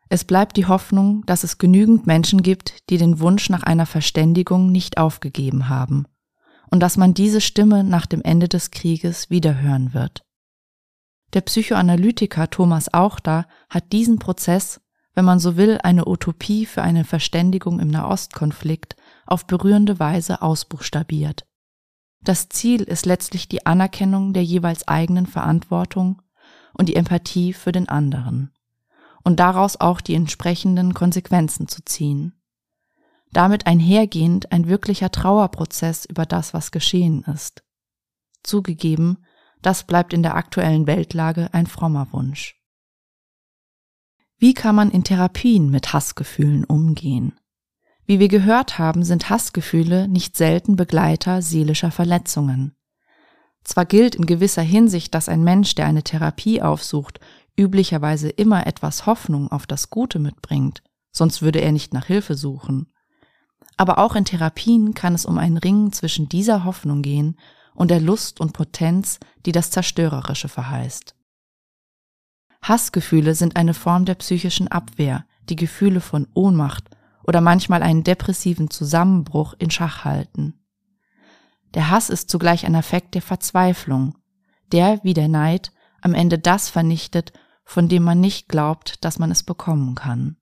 Es 0.08 0.24
bleibt 0.24 0.56
die 0.56 0.64
Hoffnung, 0.64 1.22
dass 1.26 1.44
es 1.44 1.58
genügend 1.58 2.06
Menschen 2.06 2.42
gibt, 2.42 2.88
die 2.88 2.96
den 2.96 3.20
Wunsch 3.20 3.50
nach 3.50 3.62
einer 3.62 3.84
Verständigung 3.84 4.72
nicht 4.72 4.96
aufgegeben 4.96 5.68
haben 5.68 6.06
und 6.70 6.80
dass 6.80 6.96
man 6.96 7.12
diese 7.12 7.42
Stimme 7.42 7.84
nach 7.84 8.06
dem 8.06 8.22
Ende 8.22 8.48
des 8.48 8.70
Krieges 8.70 9.28
wiederhören 9.28 9.92
wird. 9.92 10.24
Der 11.34 11.42
Psychoanalytiker 11.42 12.48
Thomas 12.48 12.92
Auchter 12.94 13.46
hat 13.68 13.92
diesen 13.92 14.18
Prozess, 14.18 14.80
wenn 15.14 15.24
man 15.24 15.38
so 15.38 15.56
will, 15.56 15.78
eine 15.82 16.08
Utopie 16.08 16.64
für 16.64 16.82
eine 16.82 17.04
Verständigung 17.04 17.80
im 17.80 17.88
Nahostkonflikt 17.88 18.96
auf 19.26 19.46
berührende 19.46 19.98
Weise 19.98 20.40
ausbuchstabiert. 20.40 21.46
Das 22.22 22.48
Ziel 22.48 22.82
ist 22.82 23.04
letztlich 23.04 23.48
die 23.48 23.66
Anerkennung 23.66 24.32
der 24.32 24.42
jeweils 24.42 24.88
eigenen 24.88 25.26
Verantwortung 25.26 26.22
und 26.72 26.88
die 26.88 26.96
Empathie 26.96 27.52
für 27.52 27.72
den 27.72 27.88
anderen 27.88 28.52
und 29.22 29.40
daraus 29.40 29.78
auch 29.78 30.00
die 30.00 30.14
entsprechenden 30.14 30.94
Konsequenzen 30.94 31.68
zu 31.68 31.84
ziehen. 31.84 32.34
Damit 33.30 33.66
einhergehend 33.66 34.52
ein 34.52 34.68
wirklicher 34.68 35.10
Trauerprozess 35.10 36.06
über 36.06 36.24
das, 36.24 36.54
was 36.54 36.70
geschehen 36.70 37.24
ist. 37.24 37.62
Zugegeben, 38.42 39.18
das 39.62 39.84
bleibt 39.84 40.12
in 40.12 40.22
der 40.22 40.36
aktuellen 40.36 40.86
Weltlage 40.86 41.48
ein 41.52 41.66
frommer 41.66 42.08
Wunsch. 42.12 42.54
Wie 44.38 44.54
kann 44.54 44.76
man 44.76 44.90
in 44.90 45.02
Therapien 45.02 45.70
mit 45.70 45.92
Hassgefühlen 45.92 46.64
umgehen? 46.64 47.32
Wie 48.06 48.20
wir 48.20 48.28
gehört 48.28 48.78
haben, 48.78 49.02
sind 49.02 49.28
Hassgefühle 49.28 50.08
nicht 50.08 50.36
selten 50.36 50.76
Begleiter 50.76 51.42
seelischer 51.42 51.90
Verletzungen. 51.90 52.74
Zwar 53.64 53.84
gilt 53.84 54.14
in 54.14 54.26
gewisser 54.26 54.62
Hinsicht, 54.62 55.14
dass 55.14 55.28
ein 55.28 55.44
Mensch, 55.44 55.74
der 55.74 55.86
eine 55.86 56.02
Therapie 56.02 56.62
aufsucht, 56.62 57.20
üblicherweise 57.58 58.30
immer 58.30 58.66
etwas 58.66 59.06
Hoffnung 59.06 59.50
auf 59.50 59.66
das 59.66 59.90
Gute 59.90 60.20
mitbringt, 60.20 60.82
sonst 61.10 61.42
würde 61.42 61.60
er 61.60 61.72
nicht 61.72 61.92
nach 61.92 62.06
Hilfe 62.06 62.34
suchen. 62.34 62.92
Aber 63.76 63.98
auch 63.98 64.14
in 64.14 64.24
Therapien 64.24 64.94
kann 64.94 65.14
es 65.14 65.26
um 65.26 65.36
ein 65.36 65.56
Ringen 65.56 65.92
zwischen 65.92 66.28
dieser 66.28 66.64
Hoffnung 66.64 67.02
gehen 67.02 67.36
und 67.78 67.92
der 67.92 68.00
Lust 68.00 68.40
und 68.40 68.52
Potenz, 68.54 69.20
die 69.46 69.52
das 69.52 69.70
Zerstörerische 69.70 70.48
verheißt. 70.48 71.14
Hassgefühle 72.60 73.36
sind 73.36 73.54
eine 73.54 73.72
Form 73.72 74.04
der 74.04 74.16
psychischen 74.16 74.66
Abwehr, 74.66 75.24
die 75.48 75.54
Gefühle 75.54 76.00
von 76.00 76.26
Ohnmacht 76.34 76.90
oder 77.22 77.40
manchmal 77.40 77.84
einen 77.84 78.02
depressiven 78.02 78.68
Zusammenbruch 78.68 79.54
in 79.60 79.70
Schach 79.70 80.04
halten. 80.04 80.54
Der 81.74 81.88
Hass 81.88 82.10
ist 82.10 82.30
zugleich 82.30 82.66
ein 82.66 82.74
Affekt 82.74 83.14
der 83.14 83.22
Verzweiflung, 83.22 84.18
der, 84.72 84.98
wie 85.04 85.14
der 85.14 85.28
Neid, 85.28 85.70
am 86.00 86.14
Ende 86.14 86.40
das 86.40 86.68
vernichtet, 86.68 87.32
von 87.64 87.88
dem 87.88 88.02
man 88.02 88.18
nicht 88.18 88.48
glaubt, 88.48 89.04
dass 89.04 89.20
man 89.20 89.30
es 89.30 89.44
bekommen 89.44 89.94
kann. 89.94 90.36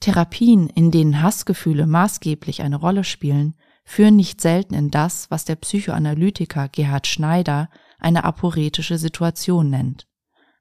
Therapien, 0.00 0.68
in 0.68 0.90
denen 0.90 1.22
Hassgefühle 1.22 1.86
maßgeblich 1.86 2.60
eine 2.60 2.76
Rolle 2.76 3.04
spielen, 3.04 3.54
führen 3.84 4.16
nicht 4.16 4.40
selten 4.40 4.74
in 4.74 4.90
das, 4.90 5.30
was 5.30 5.44
der 5.44 5.56
Psychoanalytiker 5.56 6.68
Gerhard 6.68 7.06
Schneider 7.06 7.68
eine 7.98 8.24
aporetische 8.24 8.98
Situation 8.98 9.70
nennt. 9.70 10.06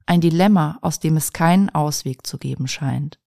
Ein 0.05 0.21
Dilemma, 0.21 0.79
aus 0.81 0.99
dem 0.99 1.17
es 1.17 1.33
keinen 1.33 1.69
Ausweg 1.69 2.25
zu 2.25 2.37
geben 2.37 2.67
scheint. 2.67 3.19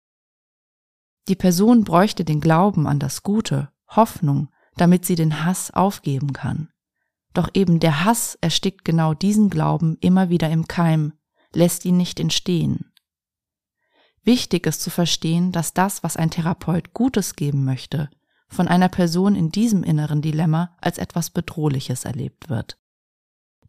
Die 1.29 1.37
Person 1.37 1.85
bräuchte 1.85 2.25
den 2.25 2.41
Glauben 2.41 2.87
an 2.87 2.99
das 2.99 3.23
Gute, 3.23 3.71
Hoffnung, 3.89 4.49
damit 4.77 5.05
sie 5.05 5.15
den 5.15 5.45
Hass 5.45 5.71
aufgeben 5.71 6.33
kann. 6.33 6.71
Doch 7.35 7.49
eben 7.55 7.81
der 7.81 8.05
Hass 8.05 8.37
erstickt 8.41 8.85
genau 8.85 9.15
diesen 9.15 9.49
Glauben 9.49 9.97
immer 10.01 10.29
wieder 10.29 10.51
im 10.51 10.67
Keim, 10.67 11.13
lässt 11.55 11.85
ihn 11.85 11.97
nicht 11.97 12.19
entstehen. 12.21 12.93
Wichtig 14.25 14.67
ist 14.67 14.83
zu 14.83 14.91
verstehen, 14.91 15.53
dass 15.53 15.75
das, 15.75 16.03
was 16.03 16.17
ein 16.17 16.31
Therapeut 16.31 16.93
Gutes 16.95 17.35
geben 17.35 17.65
möchte, 17.65 18.11
von 18.53 18.69
einer 18.69 18.89
Person 18.89 19.35
in 19.35 19.51
diesem 19.51 19.83
inneren 19.83 20.23
Dilemma 20.23 20.77
als 20.81 20.99
etwas 20.99 21.31
Bedrohliches 21.31 22.05
erlebt 22.05 22.49
wird. 22.51 22.79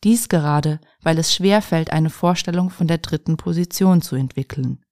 Dies 0.03 0.27
gerade, 0.27 0.79
weil 1.01 1.17
es 1.17 1.33
schwer 1.33 1.61
fällt, 1.61 1.91
eine 1.91 2.09
Vorstellung 2.09 2.69
von 2.69 2.87
der 2.87 2.97
dritten 2.97 3.37
Position 3.37 4.01
zu 4.01 4.15
entwickeln. 4.15 4.83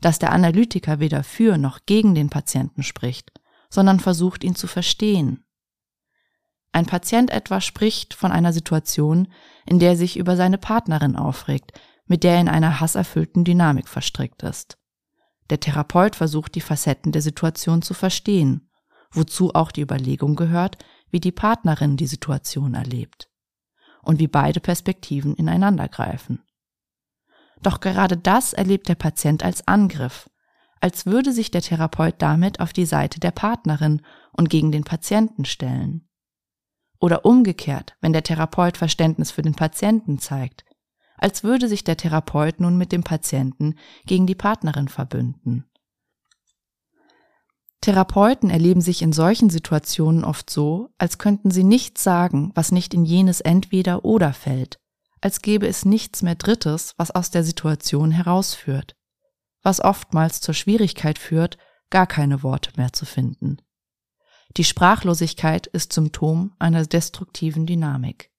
dass 0.00 0.18
der 0.18 0.32
Analytiker 0.32 1.00
weder 1.00 1.24
für 1.24 1.56
noch 1.56 1.86
gegen 1.86 2.14
den 2.14 2.28
Patienten 2.28 2.82
spricht, 2.82 3.32
sondern 3.70 4.00
versucht 4.00 4.44
ihn 4.44 4.54
zu 4.54 4.66
verstehen. 4.66 5.44
Ein 6.72 6.84
Patient 6.84 7.30
etwa 7.30 7.62
spricht 7.62 8.12
von 8.12 8.30
einer 8.30 8.52
Situation, 8.52 9.28
in 9.64 9.78
der 9.78 9.90
er 9.90 9.96
sich 9.96 10.18
über 10.18 10.36
seine 10.36 10.58
Partnerin 10.58 11.16
aufregt, 11.16 11.72
mit 12.06 12.22
der 12.22 12.34
er 12.34 12.40
in 12.40 12.48
einer 12.50 12.80
hasserfüllten 12.80 13.44
Dynamik 13.44 13.88
verstrickt 13.88 14.42
ist. 14.42 14.76
Der 15.50 15.60
Therapeut 15.60 16.16
versucht 16.16 16.54
die 16.54 16.60
Facetten 16.60 17.12
der 17.12 17.22
Situation 17.22 17.82
zu 17.82 17.94
verstehen, 17.94 18.70
wozu 19.10 19.54
auch 19.54 19.70
die 19.70 19.82
Überlegung 19.82 20.36
gehört, 20.36 20.78
wie 21.10 21.20
die 21.20 21.32
Partnerin 21.32 21.96
die 21.96 22.06
Situation 22.06 22.74
erlebt 22.74 23.30
und 24.02 24.18
wie 24.18 24.28
beide 24.28 24.60
Perspektiven 24.60 25.34
ineinandergreifen. 25.34 26.42
Doch 27.62 27.80
gerade 27.80 28.16
das 28.16 28.52
erlebt 28.52 28.88
der 28.88 28.94
Patient 28.94 29.42
als 29.42 29.66
Angriff, 29.66 30.28
als 30.80 31.06
würde 31.06 31.32
sich 31.32 31.50
der 31.50 31.62
Therapeut 31.62 32.16
damit 32.18 32.60
auf 32.60 32.72
die 32.72 32.84
Seite 32.84 33.20
der 33.20 33.30
Partnerin 33.30 34.02
und 34.32 34.50
gegen 34.50 34.70
den 34.70 34.84
Patienten 34.84 35.44
stellen. 35.44 36.08
Oder 37.00 37.24
umgekehrt, 37.24 37.96
wenn 38.00 38.12
der 38.12 38.22
Therapeut 38.22 38.76
Verständnis 38.76 39.30
für 39.30 39.42
den 39.42 39.54
Patienten 39.54 40.18
zeigt, 40.18 40.64
als 41.16 41.44
würde 41.44 41.68
sich 41.68 41.84
der 41.84 41.96
Therapeut 41.96 42.60
nun 42.60 42.76
mit 42.76 42.92
dem 42.92 43.04
Patienten 43.04 43.76
gegen 44.06 44.26
die 44.26 44.34
Partnerin 44.34 44.88
verbünden. 44.88 45.64
Therapeuten 47.80 48.48
erleben 48.48 48.80
sich 48.80 49.02
in 49.02 49.12
solchen 49.12 49.50
Situationen 49.50 50.24
oft 50.24 50.48
so, 50.48 50.88
als 50.96 51.18
könnten 51.18 51.50
sie 51.50 51.64
nichts 51.64 52.02
sagen, 52.02 52.50
was 52.54 52.72
nicht 52.72 52.94
in 52.94 53.04
jenes 53.04 53.42
entweder 53.42 54.06
oder 54.06 54.32
fällt, 54.32 54.78
als 55.20 55.42
gäbe 55.42 55.66
es 55.66 55.84
nichts 55.84 56.22
mehr 56.22 56.34
Drittes, 56.34 56.94
was 56.96 57.10
aus 57.10 57.30
der 57.30 57.44
Situation 57.44 58.10
herausführt, 58.10 58.96
was 59.62 59.80
oftmals 59.80 60.40
zur 60.40 60.54
Schwierigkeit 60.54 61.18
führt, 61.18 61.58
gar 61.90 62.06
keine 62.06 62.42
Worte 62.42 62.70
mehr 62.76 62.94
zu 62.94 63.04
finden. 63.04 63.58
Die 64.56 64.64
Sprachlosigkeit 64.64 65.66
ist 65.66 65.92
Symptom 65.92 66.54
einer 66.58 66.86
destruktiven 66.86 67.66
Dynamik. 67.66 68.30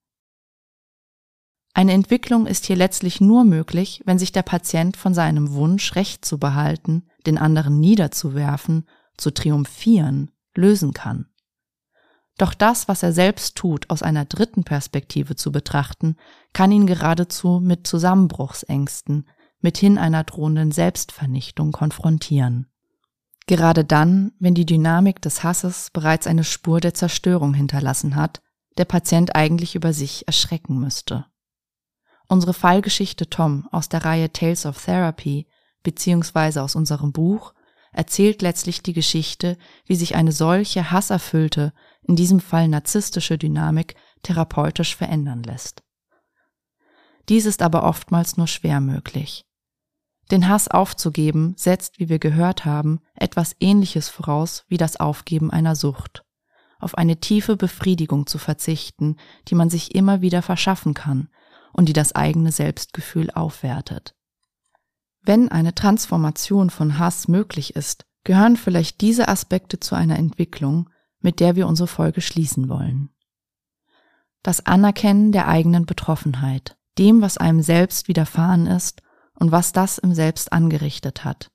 Eine 1.77 1.91
Entwicklung 1.91 2.47
ist 2.47 2.65
hier 2.65 2.77
letztlich 2.77 3.19
nur 3.19 3.43
möglich, 3.43 4.01
wenn 4.05 4.17
sich 4.17 4.31
der 4.31 4.43
Patient 4.43 4.95
von 4.95 5.13
seinem 5.13 5.51
Wunsch, 5.51 5.95
Recht 5.95 6.23
zu 6.23 6.37
behalten, 6.37 7.03
den 7.25 7.37
anderen 7.37 7.81
niederzuwerfen 7.81 8.87
zu 9.17 9.29
triumphieren, 9.31 10.31
lösen 10.55 10.93
kann. 10.93 11.25
Doch 12.37 12.53
das, 12.53 12.87
was 12.87 13.03
er 13.03 13.11
selbst 13.11 13.57
tut, 13.57 13.89
aus 13.89 14.03
einer 14.03 14.23
dritten 14.23 14.63
Perspektive 14.63 15.35
zu 15.35 15.51
betrachten, 15.51 16.15
kann 16.53 16.71
ihn 16.71 16.87
geradezu 16.87 17.59
mit 17.61 17.85
Zusammenbruchsängsten, 17.85 19.27
mithin 19.59 19.97
einer 19.97 20.23
drohenden 20.23 20.71
Selbstvernichtung 20.71 21.73
konfrontieren. 21.73 22.67
Gerade 23.47 23.83
dann, 23.83 24.31
wenn 24.39 24.53
die 24.53 24.65
Dynamik 24.65 25.21
des 25.21 25.43
Hasses 25.43 25.89
bereits 25.91 26.25
eine 26.25 26.45
Spur 26.45 26.79
der 26.79 26.93
Zerstörung 26.93 27.53
hinterlassen 27.53 28.15
hat, 28.15 28.41
der 28.77 28.85
Patient 28.85 29.35
eigentlich 29.35 29.75
über 29.75 29.91
sich 29.91 30.25
erschrecken 30.25 30.79
müsste. 30.79 31.25
Unsere 32.27 32.53
Fallgeschichte 32.53 33.29
Tom 33.29 33.67
aus 33.71 33.89
der 33.89 34.03
Reihe 34.03 34.31
Tales 34.31 34.65
of 34.65 34.83
Therapy 34.83 35.47
beziehungsweise 35.83 36.61
aus 36.63 36.75
unserem 36.75 37.11
Buch 37.11 37.53
erzählt 37.91 38.41
letztlich 38.41 38.81
die 38.81 38.93
Geschichte, 38.93 39.57
wie 39.85 39.95
sich 39.95 40.15
eine 40.15 40.31
solche 40.31 40.91
hasserfüllte, 40.91 41.71
in 42.01 42.15
diesem 42.15 42.41
Fall 42.41 42.67
narzisstische 42.67 43.37
Dynamik 43.37 43.95
therapeutisch 44.23 44.95
verändern 44.95 45.43
lässt. 45.43 45.83
Dies 47.29 47.45
ist 47.45 47.61
aber 47.61 47.83
oftmals 47.83 48.37
nur 48.37 48.47
schwer 48.47 48.81
möglich. 48.81 49.45
Den 50.31 50.49
Hass 50.49 50.67
aufzugeben 50.67 51.53
setzt, 51.57 51.99
wie 51.99 52.09
wir 52.09 52.19
gehört 52.19 52.65
haben, 52.65 52.99
etwas 53.15 53.55
Ähnliches 53.59 54.09
voraus 54.09 54.65
wie 54.67 54.77
das 54.77 54.99
Aufgeben 54.99 55.51
einer 55.51 55.75
Sucht. 55.75 56.23
Auf 56.79 56.97
eine 56.97 57.19
tiefe 57.19 57.55
Befriedigung 57.55 58.27
zu 58.27 58.39
verzichten, 58.39 59.17
die 59.47 59.55
man 59.55 59.69
sich 59.69 59.95
immer 59.95 60.21
wieder 60.21 60.41
verschaffen 60.41 60.93
kann 60.93 61.29
und 61.75 61.89
die 61.89 61.93
das 61.93 62.15
eigene 62.15 62.51
Selbstgefühl 62.51 63.29
aufwertet. 63.31 64.15
Wenn 65.21 65.49
eine 65.49 65.75
Transformation 65.75 66.69
von 66.69 66.97
Hass 66.99 67.27
möglich 67.27 67.75
ist, 67.75 68.05
gehören 68.23 68.55
vielleicht 68.55 69.01
diese 69.01 69.27
Aspekte 69.27 69.79
zu 69.79 69.95
einer 69.95 70.17
Entwicklung, 70.17 70.89
mit 71.19 71.39
der 71.39 71.55
wir 71.55 71.67
unsere 71.67 71.87
Folge 71.87 72.21
schließen 72.21 72.69
wollen. 72.69 73.09
Das 74.41 74.65
Anerkennen 74.65 75.31
der 75.31 75.47
eigenen 75.47 75.85
Betroffenheit, 75.85 76.77
dem, 76.97 77.21
was 77.21 77.37
einem 77.37 77.61
selbst 77.61 78.07
widerfahren 78.07 78.67
ist 78.67 79.01
und 79.33 79.51
was 79.51 79.73
das 79.73 79.97
im 79.97 80.13
Selbst 80.13 80.53
angerichtet 80.53 81.25
hat. 81.25 81.51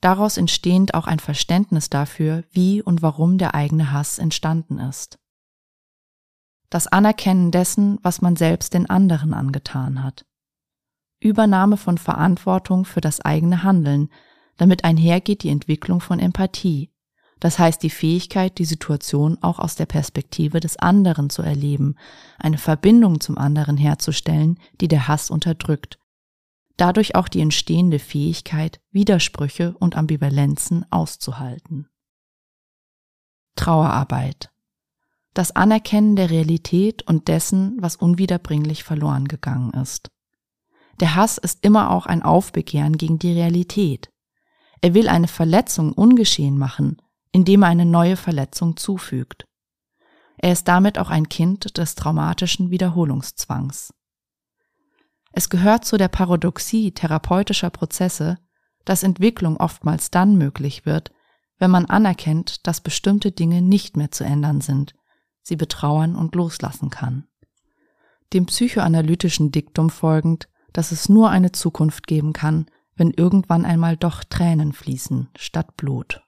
Daraus 0.00 0.36
entstehend 0.36 0.94
auch 0.94 1.06
ein 1.06 1.18
Verständnis 1.18 1.90
dafür, 1.90 2.44
wie 2.50 2.82
und 2.82 3.02
warum 3.02 3.38
der 3.38 3.54
eigene 3.54 3.92
Hass 3.92 4.18
entstanden 4.18 4.78
ist. 4.78 5.18
Das 6.72 6.86
Anerkennen 6.86 7.50
dessen, 7.50 7.98
was 8.02 8.22
man 8.22 8.34
selbst 8.34 8.72
den 8.72 8.88
anderen 8.88 9.34
angetan 9.34 10.02
hat. 10.02 10.24
Übernahme 11.20 11.76
von 11.76 11.98
Verantwortung 11.98 12.86
für 12.86 13.02
das 13.02 13.20
eigene 13.20 13.62
Handeln, 13.62 14.08
damit 14.56 14.82
einhergeht 14.82 15.42
die 15.42 15.50
Entwicklung 15.50 16.00
von 16.00 16.18
Empathie, 16.18 16.90
das 17.40 17.58
heißt 17.58 17.82
die 17.82 17.90
Fähigkeit, 17.90 18.56
die 18.56 18.64
Situation 18.64 19.36
auch 19.42 19.58
aus 19.58 19.74
der 19.74 19.84
Perspektive 19.84 20.60
des 20.60 20.78
anderen 20.78 21.28
zu 21.28 21.42
erleben, 21.42 21.96
eine 22.38 22.56
Verbindung 22.56 23.20
zum 23.20 23.36
anderen 23.36 23.76
herzustellen, 23.76 24.58
die 24.80 24.88
der 24.88 25.08
Hass 25.08 25.30
unterdrückt. 25.30 25.98
Dadurch 26.78 27.16
auch 27.16 27.28
die 27.28 27.42
entstehende 27.42 27.98
Fähigkeit, 27.98 28.80
Widersprüche 28.92 29.76
und 29.78 29.94
Ambivalenzen 29.94 30.90
auszuhalten. 30.90 31.90
Trauerarbeit. 33.56 34.51
Das 35.34 35.56
Anerkennen 35.56 36.16
der 36.16 36.30
Realität 36.30 37.02
und 37.02 37.28
dessen, 37.28 37.76
was 37.80 37.96
unwiederbringlich 37.96 38.84
verloren 38.84 39.28
gegangen 39.28 39.72
ist. 39.72 40.10
Der 41.00 41.14
Hass 41.14 41.38
ist 41.38 41.64
immer 41.64 41.90
auch 41.90 42.06
ein 42.06 42.22
Aufbegehren 42.22 42.96
gegen 42.98 43.18
die 43.18 43.32
Realität. 43.32 44.10
Er 44.82 44.94
will 44.94 45.08
eine 45.08 45.28
Verletzung 45.28 45.92
ungeschehen 45.92 46.58
machen, 46.58 47.00
indem 47.30 47.62
er 47.62 47.68
eine 47.68 47.86
neue 47.86 48.16
Verletzung 48.16 48.76
zufügt. 48.76 49.46
Er 50.36 50.52
ist 50.52 50.68
damit 50.68 50.98
auch 50.98 51.08
ein 51.08 51.28
Kind 51.28 51.78
des 51.78 51.94
traumatischen 51.94 52.70
Wiederholungszwangs. 52.70 53.94
Es 55.32 55.48
gehört 55.48 55.84
zu 55.84 55.96
der 55.96 56.08
Paradoxie 56.08 56.92
therapeutischer 56.92 57.70
Prozesse, 57.70 58.38
dass 58.84 59.02
Entwicklung 59.02 59.56
oftmals 59.56 60.10
dann 60.10 60.36
möglich 60.36 60.84
wird, 60.84 61.10
wenn 61.58 61.70
man 61.70 61.86
anerkennt, 61.86 62.66
dass 62.66 62.80
bestimmte 62.80 63.32
Dinge 63.32 63.62
nicht 63.62 63.96
mehr 63.96 64.10
zu 64.10 64.24
ändern 64.24 64.60
sind, 64.60 64.94
sie 65.42 65.56
betrauern 65.56 66.16
und 66.16 66.34
loslassen 66.34 66.90
kann. 66.90 67.26
Dem 68.32 68.46
psychoanalytischen 68.46 69.52
Diktum 69.52 69.90
folgend, 69.90 70.48
dass 70.72 70.92
es 70.92 71.08
nur 71.08 71.30
eine 71.30 71.52
Zukunft 71.52 72.06
geben 72.06 72.32
kann, 72.32 72.66
wenn 72.96 73.10
irgendwann 73.10 73.64
einmal 73.64 73.96
doch 73.96 74.24
Tränen 74.24 74.72
fließen 74.72 75.28
statt 75.36 75.76
Blut. 75.76 76.22